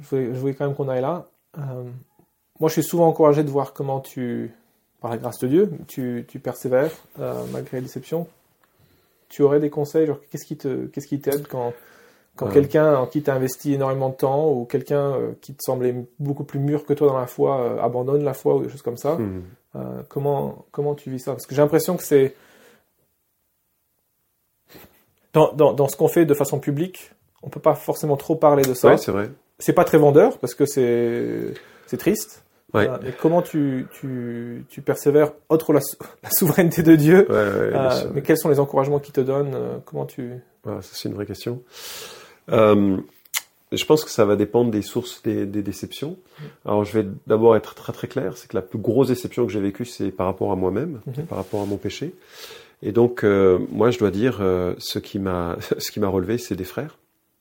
[0.00, 1.26] je, voulais, je voulais quand même qu'on aille là.
[1.58, 1.84] Euh,
[2.60, 4.52] moi, je suis souvent encouragé de voir comment tu,
[5.00, 6.90] par la grâce de Dieu, tu, tu persévères
[7.20, 8.26] euh, malgré les déceptions.
[9.28, 11.72] Tu aurais des conseils, genre qu'est-ce qui te, qu'est-ce qui t'aide quand,
[12.36, 12.52] quand Ouais.
[12.54, 15.94] quelqu'un en qui tu as investi énormément de temps ou quelqu'un euh, qui te semblait
[16.18, 18.82] beaucoup plus mûr que toi dans la foi euh, abandonne la foi ou des choses
[18.82, 19.14] comme ça?
[19.16, 19.42] Hmm.
[19.76, 21.32] Euh, comment, comment tu vis ça?
[21.32, 22.34] Parce que j'ai l'impression que c'est.
[25.34, 28.62] Dans, dans, dans ce qu'on fait de façon publique, on peut pas forcément trop parler
[28.62, 28.88] de ça.
[28.88, 29.30] Ouais, c'est vrai.
[29.58, 31.52] c'est pas très vendeur parce que c'est
[31.86, 32.42] c'est triste.
[32.74, 32.86] Ouais.
[33.02, 37.74] Mais comment tu, tu, tu persévères outre la, sou- la souveraineté de Dieu Ouais, ouais,
[37.74, 38.10] euh, sûr.
[38.14, 40.32] Mais quels sont les encouragements qu'il te donne euh, Comment tu
[40.64, 41.62] Voilà, ça c'est une vraie question.
[42.50, 42.96] Euh,
[43.72, 46.16] je pense que ça va dépendre des sources des, des déceptions.
[46.64, 49.52] Alors je vais d'abord être très très clair, c'est que la plus grosse déception que
[49.52, 51.26] j'ai vécue, c'est par rapport à moi-même, Mhm.
[51.26, 52.14] par rapport à mon péché.
[52.82, 54.40] Et donc euh, moi je dois dire,
[54.78, 56.96] ce qui m'a ce qui m'a relevé, c'est des frères,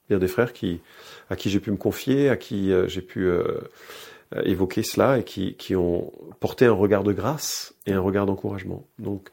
[0.08, 0.82] c'est-à-dire des frères qui
[1.30, 3.30] à qui j'ai pu me confier, à qui j'ai pu
[4.36, 8.26] euh, évoquer cela et qui qui ont porté un regard de grâce et un regard
[8.26, 8.86] d'encouragement.
[9.00, 9.30] Donc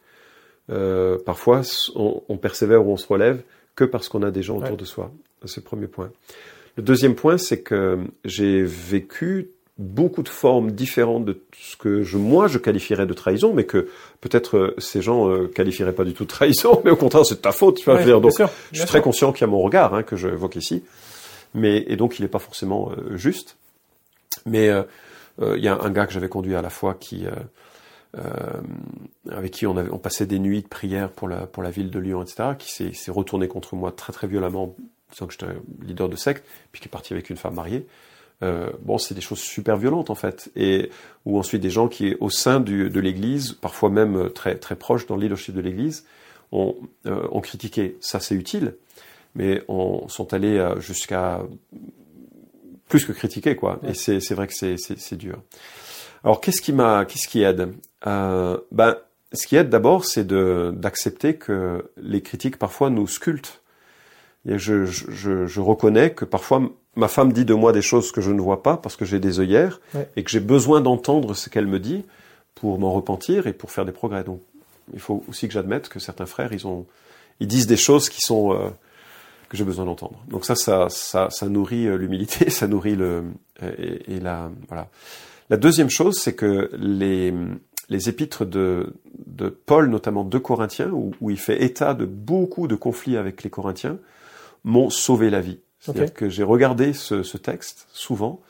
[0.71, 1.63] euh, parfois
[1.95, 3.43] on, on persévère ou on se relève
[3.77, 4.77] que parce qu'on a des gens autour Ouais.
[4.77, 5.11] de soi.
[5.47, 6.11] C'est le premier point.
[6.77, 12.17] Le deuxième point, c'est que j'ai vécu beaucoup de formes différentes de ce que je,
[12.17, 13.89] moi je qualifierais de trahison, mais que
[14.21, 17.35] peut-être euh, ces gens euh, qualifieraient pas du tout de trahison, mais au contraire c'est
[17.35, 17.79] de ta faute.
[17.79, 18.21] Tu vois, Ouais, je veux dire.
[18.21, 20.55] donc, sûr, je suis très conscient qu'il y a mon regard hein, que je évoque
[20.57, 20.85] ici,
[21.55, 23.57] mais et donc il n'est pas forcément euh, juste.
[24.47, 24.82] Mais euh,
[25.41, 27.30] euh, il y a un gars que j'avais conduit à la fois qui, euh,
[28.18, 28.61] euh,
[29.30, 31.91] avec qui on, avait, on passait des nuits de prière pour la pour la ville
[31.91, 34.74] de Lyon, etc., qui s'est retourné contre moi très très violemment,
[35.12, 35.47] disant que j'étais
[35.82, 37.87] leader de secte, puis qui est parti avec une femme mariée.
[38.43, 40.91] euh, bon, c'est des choses super violentes en fait, et
[41.24, 45.07] ou ensuite des gens qui, au sein du, de l'Église, parfois même très très proches
[45.07, 46.05] dans le leadership de l'Église,
[46.53, 46.76] ont,
[47.07, 47.97] euh, ont critiqué.
[48.01, 48.76] Ça, c'est utile,
[49.35, 51.43] mais on sont allés jusqu'à
[52.89, 53.80] plus que critiquer quoi.
[53.87, 55.39] Et c'est c'est vrai que c'est c'est dur.
[56.22, 57.72] Alors qu'est-ce qui m'a qu'est-ce qui aide?
[58.07, 58.97] Euh, Ben
[59.32, 63.61] ce qui aide d'abord, c'est de d'accepter que les critiques parfois nous sculptent.
[64.47, 66.62] Et je, je, je, reconnais que parfois
[66.97, 69.18] ma femme dit de moi des choses que je ne vois pas parce que j'ai
[69.18, 69.80] des œillères
[70.16, 72.05] et que j'ai besoin d'entendre ce qu'elle me dit
[72.55, 74.22] pour m'en repentir et pour faire des progrès.
[74.22, 74.43] Donc
[74.93, 76.85] il faut aussi que j'admette que certains frères, ils ont,
[77.41, 78.68] ils disent des choses qui sont euh,
[79.55, 80.23] que j'ai besoin d'entendre.
[80.29, 83.25] Donc ça, ça, ça, ça nourrit euh, l'humilité, ça nourrit le
[83.63, 84.89] et, et, la voilà.
[85.51, 87.33] La deuxième chose, c'est que les
[87.89, 88.95] les épîtres de,
[89.27, 93.43] de Paul, notamment de Corinthiens, où, où, il fait état de beaucoup de conflits avec
[93.43, 93.99] les Corinthiens,
[94.65, 95.61] m'ont sauvé la vie.
[95.81, 96.13] C'est-à-dire okay.
[96.15, 98.41] que j'ai regardé ce, ce, texte souvent,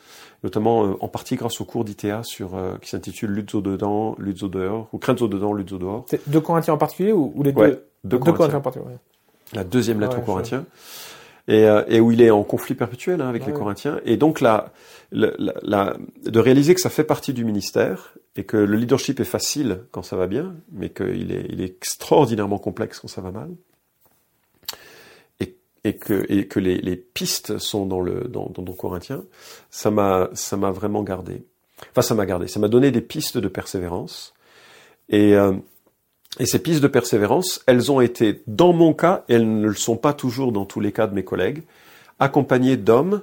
[0.43, 4.47] notamment euh, en partie grâce au cours d'ITA sur euh, qui s'intitule au dedans, au
[4.47, 6.05] dehors, ou au dedans, au dehors.
[6.27, 7.87] De Corinthiens en particulier ou, ou les ouais, deux?
[8.05, 8.37] de Corinthiens.
[8.37, 8.93] Corinthiens en particulier.
[8.93, 8.99] Ouais.
[9.53, 10.65] La deuxième lettre ouais, aux Corinthiens.
[11.47, 13.99] Et, euh, et, où il est en conflit perpétuel hein, avec ouais, les Corinthiens.
[14.03, 14.73] Et donc là,
[15.11, 19.19] la, la, la, de réaliser que ça fait partie du ministère et que le leadership
[19.19, 23.21] est facile quand ça va bien, mais qu'il est, il est extraordinairement complexe quand ça
[23.21, 23.49] va mal
[25.85, 29.23] et que, et que les, les, pistes sont dans le dans, dans, dans Corinthien,
[29.69, 31.45] ça m'a ça m'a vraiment gardé.
[31.91, 32.47] Enfin, ça m'a gardé.
[32.47, 34.33] Ça m'a donné des pistes de persévérance.
[35.09, 35.53] Et, euh,
[36.39, 39.73] et ces pistes de persévérance, elles ont été, dans mon cas, et elles ne le
[39.75, 41.63] sont pas toujours dans tous les cas de mes collègues,
[42.19, 43.21] accompagnées d'hommes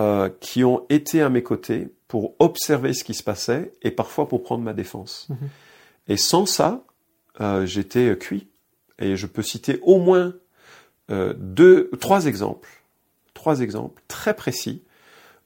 [0.00, 4.28] euh, qui ont été à mes côtés pour observer ce qui se passait et parfois
[4.28, 5.28] pour prendre ma défense.
[5.30, 5.48] -hmm.
[6.08, 6.84] Et sans ça,
[7.40, 8.48] euh, j'étais cuit.
[8.98, 10.34] Et je peux citer au moins
[11.10, 12.70] euh, deux, trois exemples,
[13.34, 14.83] trois exemples très précis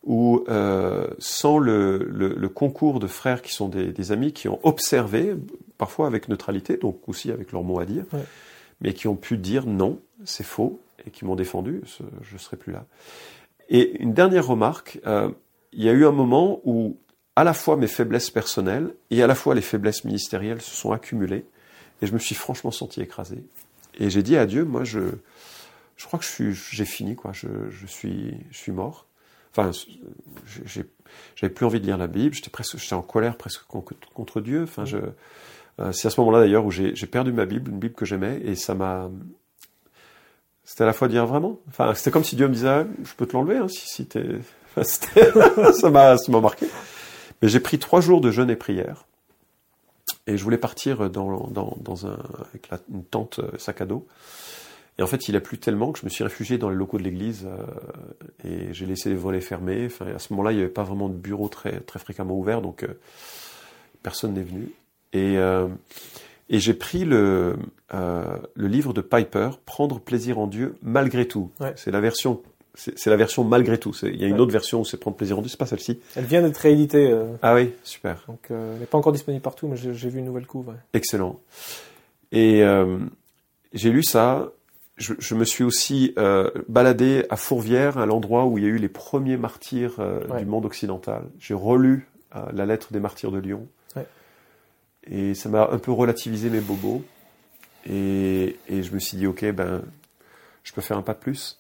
[0.09, 4.49] où, euh, sans le, le, le, concours de frères qui sont des, des, amis, qui
[4.49, 5.35] ont observé,
[5.77, 8.25] parfois avec neutralité, donc aussi avec leur mot à dire, ouais.
[8.81, 11.83] mais qui ont pu dire non, c'est faux, et qui m'ont défendu,
[12.23, 12.87] je ne serai plus là.
[13.69, 15.29] Et une dernière remarque, euh,
[15.75, 16.97] il y a eu un moment où
[17.37, 20.91] à la fois mes faiblesses personnelles et à la fois les faiblesses ministérielles se sont
[20.91, 21.45] accumulées,
[22.01, 23.45] et je me suis franchement senti écrasé.
[24.01, 25.01] Et j'ai dit à Dieu, moi, je,
[25.97, 27.33] je crois que j'ai fini, quoi.
[27.35, 29.08] Je, je suis, je suis mort.
[29.51, 29.71] Enfin,
[31.37, 32.35] j'avais plus envie de lire la Bible.
[32.35, 33.63] J'étais presque, j'étais en colère presque
[34.15, 34.63] contre Dieu.
[34.65, 34.99] Enfin, je,
[35.81, 38.05] euh, c'est à ce moment-là d'ailleurs où j'ai, j'ai perdu ma Bible, une Bible que
[38.05, 39.11] j'aimais, et ça m'a,
[40.65, 41.61] c'était à la fois dire vraiment.
[41.69, 44.07] Enfin, c'était comme si Dieu me disait, ah, je peux te l'enlever, hein, si, si
[44.07, 44.25] t'es,
[44.77, 44.83] enfin,
[45.73, 46.67] ça m'a, ça m'a marqué.
[47.41, 49.05] Mais j'ai pris trois jours de jeûne et prière.
[50.27, 52.19] Et je voulais partir dans, dans, dans un,
[52.51, 54.07] avec la, une tente sac à dos.
[54.99, 56.99] Et en fait, il a plu tellement que je me suis réfugié dans les locaux
[56.99, 59.87] de l'église euh, et j'ai laissé les volets fermés.
[59.87, 62.61] Enfin, à ce moment-là, il n'y avait pas vraiment de bureau très, très fréquemment ouvert,
[62.61, 62.99] donc euh,
[64.03, 64.73] personne n'est venu.
[65.13, 65.69] Et, euh,
[66.51, 67.57] et j'ai pris le,
[67.93, 71.51] le livre de Piper, Prendre plaisir en Dieu malgré tout.
[71.61, 71.73] Ouais.
[71.77, 72.43] C'est la version
[72.75, 73.93] c'est la version malgré tout.
[74.05, 74.41] Il y a une ouais.
[74.41, 75.99] autre version où c'est prendre plaisir en Dieu, c'est pas celle-ci.
[76.15, 77.13] Elle vient d'être rééditée.
[77.43, 78.23] Ah oui, super.
[78.29, 80.69] Donc elle n'est pas encore disponible partout, mais j'ai vu une nouvelle couve.
[80.69, 80.75] Ouais.
[80.93, 81.41] Excellent.
[82.31, 82.63] Et
[83.73, 84.53] j'ai lu ça.
[84.99, 88.71] Je, je, me suis aussi euh, baladé à Fourvière, à l'endroit où il y a
[88.71, 90.41] eu les premiers martyrs ouais.
[90.41, 91.23] du monde occidental.
[91.39, 92.09] J'ai relu
[92.53, 93.67] la lettre des martyrs de Lyon.
[95.11, 97.03] Et ça m'a un peu relativisé mes bobos.
[97.89, 99.83] Et, et je me suis dit, ok, ben,
[100.65, 101.59] je peux faire un pas de plus.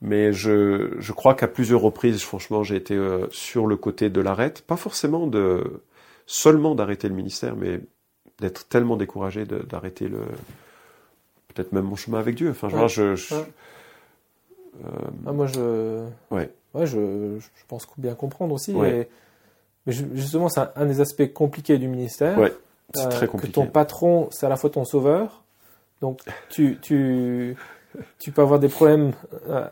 [0.00, 4.20] Mais je, je crois qu'à plusieurs reprises, franchement, j'ai été euh, sur le côté de
[4.20, 5.82] l'arrêt, pas forcément de
[6.26, 7.80] seulement d'arrêter le ministère, mais
[8.40, 10.22] d'être tellement découragé d'arrêter le
[11.52, 12.50] peut-être même mon chemin avec Dieu.
[12.50, 12.88] Enfin, ouais.
[12.88, 13.44] je, je, ouais.
[14.84, 14.88] euh,
[15.26, 18.72] ah, moi, je, ouais, ouais, je, je pense bien comprendre aussi.
[18.72, 19.08] Et,
[19.86, 22.38] mais justement, c'est un, un, des aspects compliqués du ministère.
[22.38, 22.52] Ouais,
[22.94, 23.52] c'est euh, très compliqué.
[23.52, 25.42] Que ton patron, c'est à la fois ton sauveur,
[26.00, 27.56] donc tu, tu,
[28.18, 29.12] tu peux avoir des problèmes
[29.48, 29.66] euh,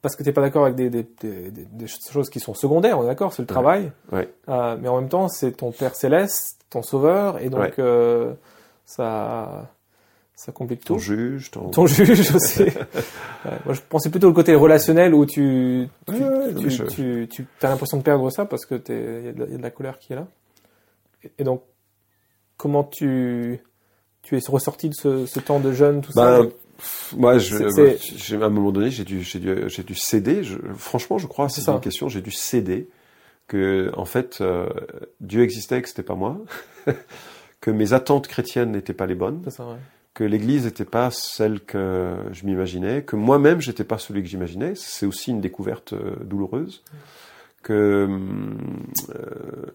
[0.00, 2.98] parce que tu n'es pas d'accord avec des, des, des, des, choses qui sont secondaires,
[2.98, 3.92] on est d'accord, c'est le travail.
[4.10, 4.32] Ouais.
[4.48, 7.80] Mais en même temps, c'est ton Père céleste, ton sauveur, et donc
[8.84, 9.68] ça,
[10.44, 11.00] ça complique ton tout.
[11.00, 11.70] Juge, ton...
[11.70, 12.62] ton juge aussi.
[12.64, 12.72] ouais,
[13.64, 16.82] moi, je pensais plutôt le côté relationnel où tu, tu, ouais, tu, je...
[16.82, 19.70] tu, tu as l'impression de perdre ça parce que il y, y, a de la
[19.70, 20.26] colère qui est là.
[21.22, 21.62] Et, et donc,
[22.56, 23.60] comment tu,
[24.22, 26.48] tu es ressorti de ce, ce temps de jeûne, tout bah, ça
[27.16, 30.42] moi, je, j'ai, à un moment donné, j'ai dû, j'ai dû, j'ai dû céder.
[30.42, 32.88] Je, franchement, je crois, c'est, c'est une question, j'ai dû céder
[33.46, 34.68] que, en fait, euh,
[35.20, 36.40] Dieu existait, que c'était pas moi,
[37.60, 39.76] que mes attentes chrétiennes n'étaient pas les bonnes, ça, ouais.
[40.14, 44.74] Que l'Église n'était pas celle que je m'imaginais, que moi-même, j'étais pas celui que j'imaginais.
[44.74, 46.82] C'est aussi une découverte euh, douloureuse.
[47.62, 48.08] que
[49.10, 49.66] euh,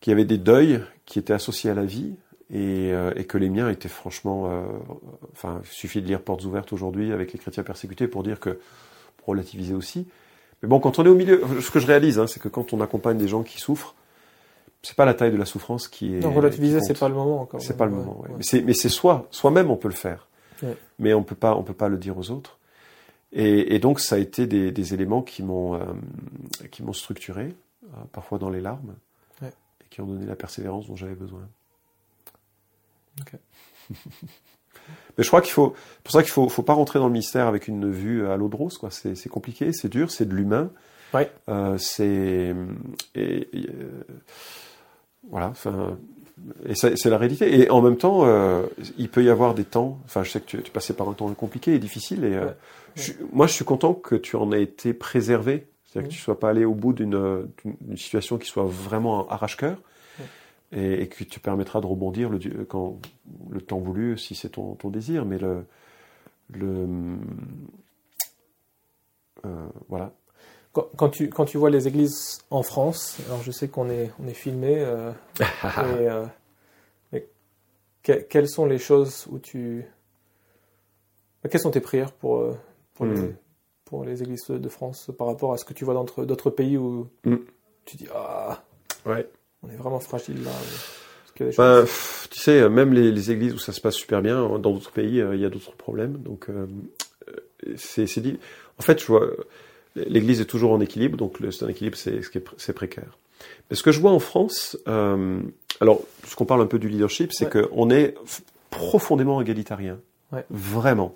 [0.00, 2.14] qu'il y avait des deuils qui étaient associés à la vie
[2.50, 4.62] et, euh, et que les miens étaient franchement, euh,
[5.32, 8.58] enfin, il suffit de lire Portes ouvertes aujourd'hui avec les chrétiens persécutés pour dire que
[9.18, 10.06] pour relativiser aussi.
[10.62, 12.72] Mais bon, quand on est au milieu, ce que je réalise, hein, c'est que quand
[12.72, 13.94] on accompagne des gens qui souffrent,
[14.82, 16.20] c'est pas la taille de la souffrance qui est.
[16.20, 17.60] Non, relativiser, c'est pas le moment encore.
[17.60, 18.20] C'est pas le moment.
[18.20, 18.28] ouais.
[18.36, 20.28] Mais c'est, mais c'est soi, soi-même on peut le faire,
[20.62, 20.76] Ouais.
[20.98, 22.58] mais on peut pas, on peut pas le dire aux autres.
[23.32, 25.80] Et, et donc ça a été des, des éléments qui m'ont, euh,
[26.70, 27.54] qui m'ont structuré,
[27.84, 28.94] euh, parfois dans les larmes,
[29.42, 29.52] Ouais.
[29.82, 31.40] et qui ont donné la persévérance dont j'avais besoin.
[33.20, 33.32] Ok.
[35.18, 37.12] mais je crois qu'il faut, c'est pour ça qu'il faut, faut pas rentrer dans le
[37.12, 38.90] ministère avec une vue à l'eau de rose, quoi.
[38.90, 40.70] C'est, c'est compliqué, c'est dur, c'est de l'humain.
[41.14, 41.30] Ouais.
[41.48, 42.54] Euh, c'est
[43.16, 43.44] euh,
[45.30, 45.48] voilà.
[45.48, 45.98] Enfin,
[46.66, 47.60] et c'est la réalité.
[47.60, 48.62] Et en même temps, euh,
[48.96, 49.98] il peut y avoir des temps.
[50.04, 52.24] Enfin, je sais que tu, tu passais par un temps compliqué et difficile.
[52.24, 52.54] Et euh, Ouais.
[52.96, 55.66] je- moi, je suis content que tu en aies été préservé.
[55.84, 57.48] C'est-à-dire que tu sois pas allé au bout d'une
[57.96, 59.78] situation qui soit vraiment arrache-cœur.
[60.70, 62.38] Et, et que tu permettras de rebondir le,
[62.68, 62.98] quand
[63.50, 65.24] le temps voulu, si c'est ton, ton désir.
[65.24, 65.64] Mais le,
[66.52, 66.86] le
[69.46, 70.12] euh, voilà.
[70.72, 74.28] Quand, tu, quand tu vois les églises en France, alors je sais qu'on est, on
[74.28, 75.10] est filmé, euh,
[75.40, 76.24] et, euh,
[77.12, 77.26] mais
[78.02, 79.84] que- quelles sont les choses où tu.
[81.50, 82.54] Quelles sont tes prières pour, euh,
[83.06, 83.32] les, Hmm.
[83.84, 86.76] pour les églises de France par rapport à ce que tu vois dans d'autres- pays
[86.76, 87.36] où Hmm.
[87.84, 88.62] tu dis Ah,
[89.06, 89.28] Ouais.
[89.62, 90.50] on est vraiment fragile là
[91.40, 91.56] y a des
[91.86, 94.58] pff, tu sais, euh, même les, les églises où ça se passe super bien, euh,
[94.58, 96.18] dans d'autres pays, euh, il y a d'autres problèmes.
[96.18, 96.66] Donc, euh,
[97.28, 98.38] euh, c'est c'est dit.
[98.78, 99.36] En fait, je vois, euh,
[100.08, 103.18] l'église est toujours en équilibre, donc le- c'est un équilibre, c'est précaire.
[103.70, 105.40] Mais ce que je vois en France, euh,
[105.80, 107.62] alors, puisqu'on parle un peu du leadership, c'est Ouais.
[107.68, 108.14] qu'on est
[108.70, 109.98] profondément égalitarien.
[110.32, 110.44] Ouais.
[110.50, 111.14] Vraiment.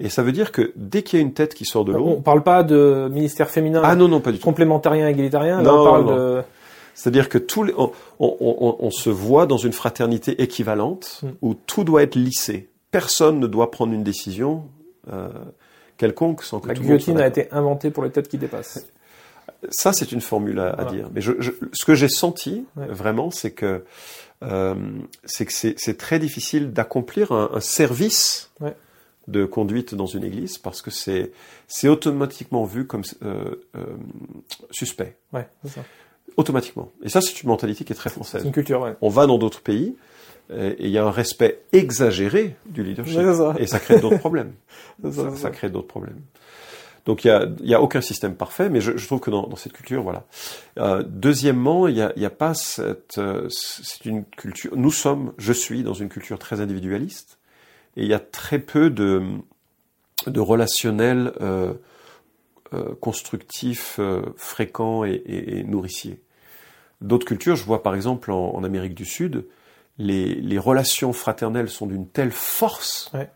[0.00, 1.96] Et ça veut dire que dès qu'il y a une tête qui sort de on
[1.98, 4.44] l'eau, parle pas de ministère féminin ah non, non, pas du tout.
[4.44, 6.16] complémentarien égalitarien, Non, on parle non.
[6.16, 6.42] de.
[6.94, 7.38] C'est-à-dire que
[7.76, 11.28] on, on- on- on se voit dans une fraternité équivalente Mm.
[11.42, 12.68] où tout doit être lissé.
[12.90, 14.64] Personne ne doit prendre une décision
[15.12, 15.28] euh,
[15.98, 18.38] quelconque sans que La tout le monde guillotine a été inventée pour les têtes qui
[18.38, 18.86] dépassent.
[19.70, 21.08] Ça, c'est une formule à, dire.
[21.12, 22.86] Mais je, je- ce que j'ai senti Ouais.
[22.86, 23.84] vraiment, c'est que
[24.44, 24.74] euh,
[25.24, 28.76] c'est que c'est c'est très difficile d'accomplir un, un service Ouais.
[29.26, 31.32] de conduite dans une église parce que c'est
[31.66, 33.84] c'est automatiquement vu comme euh, euh,
[34.70, 35.80] suspect, Ouais, ça.
[36.36, 36.92] automatiquement.
[37.02, 38.42] Et ça, c'est une mentalité qui est très française.
[38.42, 38.94] C'est une culture, ouais.
[39.00, 39.96] on va dans d'autres pays
[40.50, 43.54] et il y a un respect exagéré du leadership ça.
[43.58, 44.52] et ça crée d'autres problèmes.
[45.36, 46.20] Ça, crée d'autres problèmes.
[47.06, 49.46] Donc il y a, y a aucun système parfait, mais je, je trouve que dans,
[49.46, 50.24] dans cette culture, voilà.
[50.78, 54.72] Euh, deuxièmement, il y a, y a pas cette, euh, c'est une culture.
[54.76, 57.38] Nous sommes, je suis dans une culture très individualiste
[57.96, 59.22] et il y a très peu de
[60.26, 61.74] de relationnel euh,
[62.74, 66.20] euh, constructif, euh, fréquent et, et, et nourricier.
[67.00, 69.46] D'autres cultures, je vois par exemple en, en Amérique du Sud,
[69.98, 73.28] les, les relations fraternelles sont d'une telle force Ouais.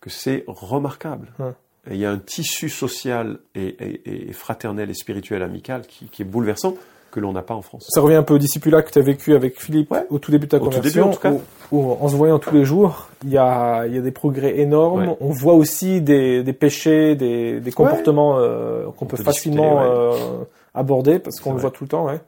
[0.00, 1.28] que c'est remarquable.
[1.38, 1.52] Ouais.
[1.90, 6.06] Et il y a un tissu social et, et- et fraternel et spirituel amical qui,
[6.06, 6.74] qui est bouleversant
[7.10, 7.86] que l'on n'a pas en France.
[7.90, 10.46] Ça revient un peu au discipulat que tu as vécu avec Philippe au tout début
[10.46, 11.32] de ta Au tout conversion, début, en tout cas.
[11.72, 14.58] Où, où, en se voyant tous les jours, il y a, y a des progrès
[14.60, 15.08] énormes.
[15.08, 15.16] Ouais.
[15.20, 20.24] On voit aussi des, des péchés, des, des comportements euh, qu'on peut, peut facilement discuter,
[20.40, 20.44] euh,
[20.74, 22.06] aborder parce qu'on le voit tout le temps.
[22.06, 22.20] Ouais.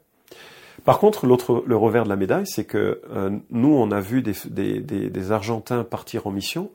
[0.84, 4.20] Par contre, l'autre, le revers de la médaille, c'est que euh, nous, on a vu
[4.22, 6.70] des, des, des, des Argentins partir en mission,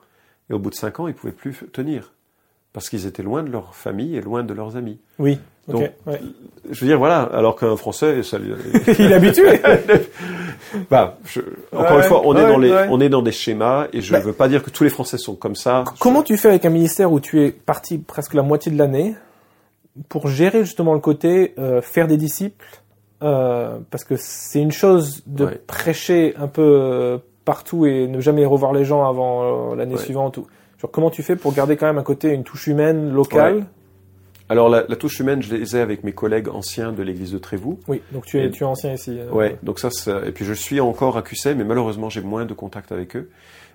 [0.49, 2.13] et au bout de cinq ans, ils pouvaient plus tenir
[2.71, 4.99] parce qu'ils étaient loin de leur famille et loin de leurs amis.
[5.17, 5.39] Oui.
[5.67, 6.21] Donc, ouais.
[6.69, 8.51] Je veux dire, voilà, alors qu'un Français, ça lui...
[8.99, 9.59] il est habitué.
[10.89, 11.41] bah, je-
[11.71, 12.87] encore Ouais, une fois, on ouais, est dans les, ouais.
[12.89, 14.25] on est dans des schémas, et je ne Bah.
[14.25, 15.83] veux pas dire que tous les Français sont comme ça.
[15.99, 19.15] Comment tu fais avec un ministère où tu es parti presque la moitié de l'année
[20.07, 22.65] pour gérer justement le côté euh, faire des disciples
[23.23, 25.61] euh, Parce que c'est une chose de Ouais.
[25.67, 30.01] prêcher un peu euh, partout et ne jamais revoir les gens avant euh, l'année Ouais.
[30.01, 30.37] suivante.
[30.37, 30.47] Ou...
[30.81, 33.55] Genre, comment tu fais pour garder quand même un côté, une touche humaine, locale?
[33.55, 33.63] Ouais.
[34.51, 37.37] Alors la, la touche humaine, je les ai avec mes collègues anciens de l'église de
[37.37, 37.79] Trévoux.
[37.87, 39.15] Oui, donc tu es, Et- tu es ancien ici.
[39.19, 42.21] euh, Ouais, donc ça, ça- et puis je suis encore à QC, mais malheureusement j'ai
[42.21, 43.29] moins de contact avec eux.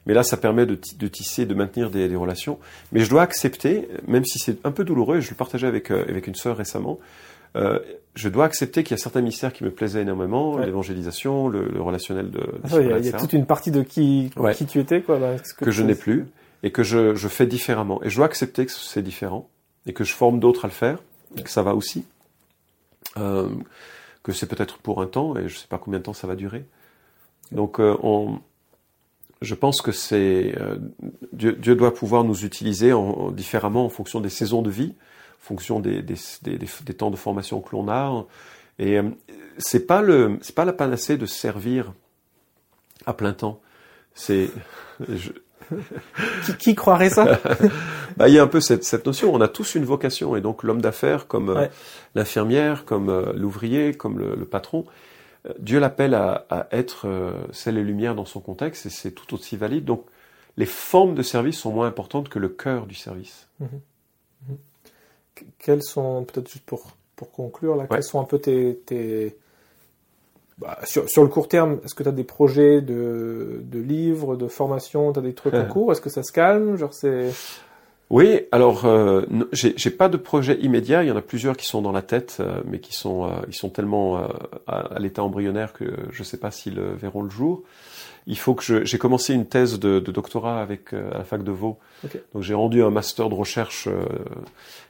[0.07, 2.59] Mais là, ça permet de, de tisser, de maintenir des, des relations.
[2.93, 5.91] Mais je dois accepter, même si c'est un peu douloureux, et je le partageais avec
[5.93, 6.99] euh, avec une sœur récemment,
[7.57, 7.79] euh,
[8.15, 10.67] je dois accepter qu'il y a certains ministères qui me plaisaient énormément, Ouais.
[10.67, 13.83] l'évangélisation, le, le relationnel de, Ah, Il y, a- y a toute une partie de
[13.83, 14.55] qui, Ouais.
[14.55, 15.19] qui tu étais, quoi.
[15.19, 16.27] dans ce que je n'ai plus
[16.63, 18.03] et que je, je fais différemment.
[18.03, 19.49] Et je dois accepter que c'est différent
[19.87, 20.99] et que je forme d'autres à le faire
[21.37, 22.05] et que ça va aussi.
[23.17, 23.49] Euh,
[24.23, 26.35] que c'est peut-être pour un temps et je sais pas combien de temps ça va
[26.35, 26.65] durer.
[27.53, 28.39] Donc euh, on,
[29.43, 30.79] je pense que c'est euh,
[31.33, 34.95] Dieu, Dieu doit pouvoir nous utiliser en, en- différemment en fonction des saisons de vie,
[35.45, 38.27] fonction des, des, des, des temps de formation que l'on a.
[38.79, 39.11] Et euh,
[39.59, 41.93] c'est pas le, c'est pas la panacée de servir
[43.07, 43.61] à plein temps.
[44.15, 44.49] C'est,
[45.09, 45.33] je...
[46.45, 47.41] qui, qui, croirait ça?
[48.17, 49.35] Bah, il y a un peu cette, cette, notion.
[49.35, 51.67] On a tous une vocation, et donc l'homme d'affaires, comme euh,
[52.15, 54.85] l'infirmière, comme euh, l'ouvrier, comme le, le patron,
[55.49, 57.07] euh, Dieu l'appelle à, à, être
[57.53, 59.85] celle et lumière dans son contexte, et c'est tout aussi valide.
[59.85, 60.07] Donc,
[60.57, 63.49] les formes de service sont moins importantes que le cœur du service.
[63.59, 63.65] Mmh.
[63.65, 64.55] Mmh.
[65.59, 67.89] Quelles sont, peut-être juste pour, pour conclure, là, ouais.
[67.91, 69.37] quels sont un peu tes, tes
[70.59, 74.37] bah, sur, sur, le court terme, est-ce que tu as des projets de, de livres,
[74.37, 75.93] de formation, tu as des trucs en cours?
[75.93, 76.77] Est-ce que ça se calme?
[76.77, 77.33] Genre c'est
[78.11, 79.23] oui, alors euh,
[79.53, 81.03] j'ai pas de projet immédiat.
[81.03, 83.31] Il y en a plusieurs qui sont dans la tête, euh, mais qui sont euh,
[83.49, 84.27] ils sont tellement euh,
[84.67, 87.63] à, à l'état embryonnaire que je ne sais pas s'ils verront le jour.
[88.27, 91.53] Il faut que j'ai commencé une thèse de, de doctorat avec à la fac de
[91.53, 91.79] Vaud.
[92.05, 92.23] Okay.
[92.33, 93.87] Donc j'ai rendu un master de recherche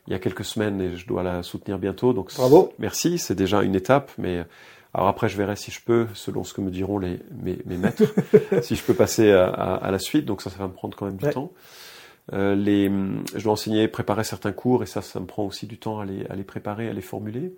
[0.06, 2.12] il y a quelques semaines et je dois la soutenir bientôt.
[2.12, 2.72] Donc bravo.
[2.78, 4.44] Merci, c'est déjà une étape, mais
[4.94, 7.76] alors après, je verrai si je peux, selon ce que me diront les, mes, mes
[7.76, 8.04] maîtres,
[8.62, 10.24] si je peux passer à, à, à, la suite.
[10.24, 11.32] Donc ça, ça va me prendre quand même du ouais.
[11.32, 11.50] temps.
[12.32, 12.90] Euh, les,
[13.34, 16.04] je dois enseigner, préparer certains cours, et ça, ça me prend aussi du temps à
[16.04, 17.54] les, à les préparer, à les formuler.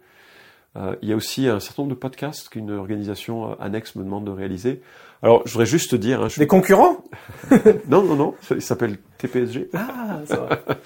[0.76, 4.24] Euh, il y a aussi un certain nombre de podcasts qu'une organisation annexe me demande
[4.24, 4.80] de réaliser.
[5.26, 6.22] Alors, je voudrais juste te dire...
[6.22, 6.38] Hein, je...
[6.38, 6.98] Des concurrents
[7.88, 9.70] Non, non, non, il s'appelle TPSG.
[9.74, 10.48] Ah, ça va.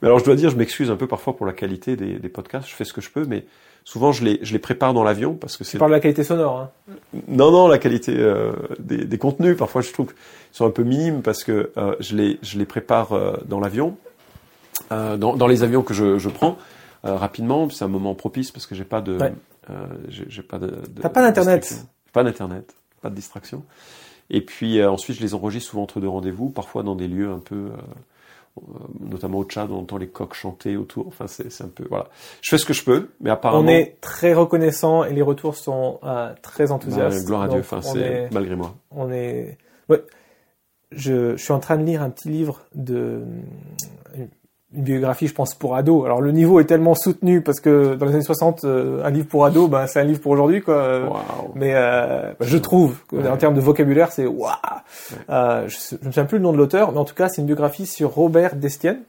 [0.00, 2.28] mais alors, je dois dire, je m'excuse un peu parfois pour la qualité des, des,
[2.30, 3.44] podcasts, je fais ce que je peux, mais
[3.84, 5.72] souvent, je les, je les prépare dans l'avion parce que c'est...
[5.72, 6.70] Tu parles de la qualité sonore, hein
[7.28, 10.16] Non, non, la qualité euh, des, des, contenus, parfois, je trouve qu'ils
[10.52, 13.98] sont un peu minimes parce que euh, je, les, je les prépare euh, dans l'avion,
[14.90, 16.56] euh, dans, dans, les avions que je, je prends,
[17.04, 19.18] rapidement, c'est un moment propice parce que j'ai pas de...
[19.18, 19.34] Ouais.
[20.08, 20.68] j'ai pas de...
[20.68, 22.74] de T'as pas d'internet Pas d'internet
[23.06, 23.62] pas de distraction.
[24.30, 27.30] Et puis euh, ensuite, je les enregistre souvent entre deux rendez-vous, parfois dans des lieux
[27.30, 28.62] un peu, euh,
[29.00, 31.06] notamment au Tchad, on entend les coqs chanter autour.
[31.06, 32.08] Enfin, c'est un peu voilà.
[32.42, 33.64] Je fais ce que je peux, mais apparemment.
[33.64, 37.18] On est très reconnaissant et les retours sont euh, très enthousiastes.
[37.18, 37.60] Bah, gloire à Dieu.
[37.60, 38.74] Enfin, c'est malgré moi.
[38.90, 39.58] On est.
[39.88, 40.02] Ouais.
[40.92, 43.24] Je, je, suis en train de lire un petit livre de
[44.76, 46.04] une biographie, je pense, pour ados.
[46.04, 49.26] Alors le niveau est tellement soutenu parce que dans les années 60, euh, un livre
[49.26, 51.00] pour ados, ben c'est un livre pour aujourd'hui, quoi.
[51.00, 51.16] Wow.
[51.54, 53.28] Mais euh, ben, je trouve que, ouais.
[53.28, 54.50] en termes de vocabulaire, c'est waouh.
[55.10, 55.16] Ouais.
[55.30, 57.40] Euh, je, je me souviens plus le nom de l'auteur, mais en tout cas, c'est
[57.40, 59.00] une biographie sur Robert Destienne,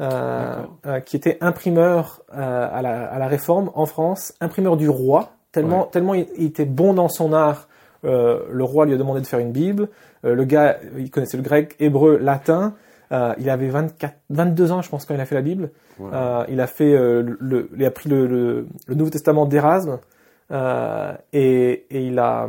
[0.00, 5.32] euh, euh, qui était imprimeur à la, à, la, Réforme en France, imprimeur du roi.
[5.52, 5.88] Tellement, ouais.
[5.92, 7.68] tellement il, il, était bon dans son art.
[8.02, 9.88] le roi lui a demandé de faire une Bible.
[10.22, 12.74] le gars, il connaissait le grec, hébreu, latin.
[13.12, 15.70] Euh, il avait 24, 22 ans, je pense, quand il a fait la Bible.
[15.98, 16.10] Ouais.
[16.12, 19.98] Euh, il a fait euh, le, il a pris le, le, le Nouveau Testament d'Erasme
[20.50, 22.48] euh, et, et, il a,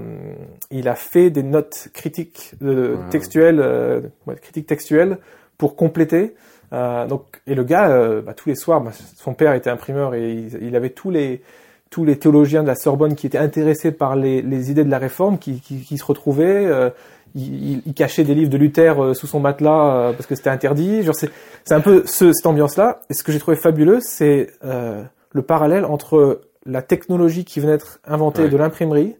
[0.71, 3.09] il a fait des notes critiques de, ouais.
[3.09, 4.01] textuelles, euh,
[4.41, 5.17] critiques textuelles
[5.57, 6.35] pour compléter.
[6.71, 10.57] donc, et le gars, bah, tous les soirs, bah, son père était imprimeur et il,
[10.61, 11.41] il, avait tous les
[11.89, 14.97] tous les théologiens de la Sorbonne qui étaient intéressés par les, les idées de la
[14.97, 16.91] réforme, qui, qui, qui se retrouvaient
[17.35, 20.49] il, il, cachait des livres de Luther euh, sous son matelas euh, parce que c'était
[20.49, 21.03] interdit.
[21.03, 21.29] Genre c'est
[21.65, 23.01] c'est un peu ce, cette ambiance-là.
[23.09, 27.73] Et ce que j'ai trouvé fabuleux, c'est euh, le parallèle entre la technologie qui venait
[27.73, 28.49] d'être inventée ouais.
[28.49, 29.15] de l'imprimerie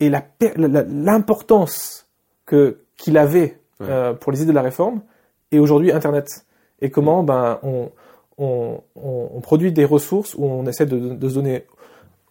[0.00, 0.24] et la
[0.56, 2.06] l'importance
[2.46, 3.86] que qu'il avait ouais.
[3.88, 5.02] euh, pour les idées de la réforme
[5.50, 6.46] et aujourd'hui Internet.
[6.80, 7.90] Et comment ben on
[8.38, 11.64] on, on, on produit des ressources où on essaie de, de se donner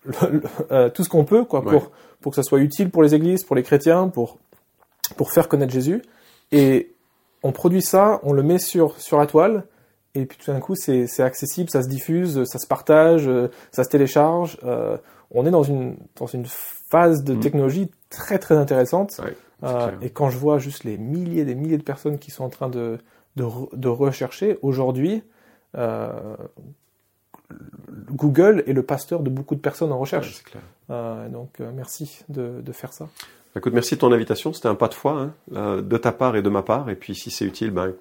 [0.06, 3.04] le, le, euh, tout ce qu'on peut quoi pour pour que ça soit utile pour
[3.04, 4.38] les églises, pour les chrétiens, pour
[5.18, 6.02] pour faire connaître Jésus.
[6.52, 6.94] Et
[7.44, 9.66] on produit ça, on le met sur, sur la toile,
[10.16, 13.30] et puis tout d'un coup, c'est accessible, ça se diffuse, ça se partage,
[13.72, 14.58] ça se télécharge.
[14.64, 14.98] Euh,
[15.32, 17.40] on est dans une, dans une phase de mmh.
[17.42, 19.20] technologie très très intéressante.
[19.24, 22.32] Ouais, euh, et quand je vois juste les milliers et des milliers de personnes qui
[22.32, 22.98] sont en train de,
[23.36, 25.24] de, de rechercher, aujourd'hui,
[25.78, 26.38] euh,
[28.12, 30.44] Google est le pasteur de beaucoup de personnes en recherche.
[30.90, 33.08] Ouais, donc euh, merci de, de faire ça.
[33.56, 34.54] Écoute, merci de ton invitation.
[34.54, 36.90] C'était un pas de foi, hein, de ta part et de ma part.
[36.90, 37.94] Et puis, si c'est utile, ben,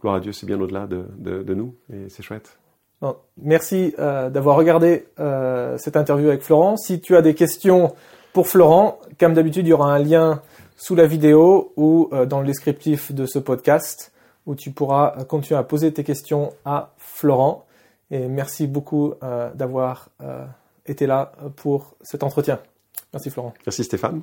[0.00, 1.74] gloire à Dieu, c'est bien au-delà de, de, de, nous.
[1.92, 2.58] Et c'est chouette.
[3.00, 6.76] Bon, merci euh, d'avoir regardé euh, cette interview avec Florent.
[6.76, 7.94] Si tu as des questions
[8.32, 10.40] pour Florent, comme d'habitude, il y aura un lien
[10.76, 14.12] sous la vidéo ou euh, dans le descriptif de ce podcast
[14.46, 17.66] où tu pourras euh, continuer à poser tes questions à Florent.
[18.10, 20.44] Et merci beaucoup euh, d'avoir euh,
[20.86, 22.60] été là pour cet entretien.
[23.12, 23.54] Merci Florent.
[23.66, 24.22] Merci Stéphane.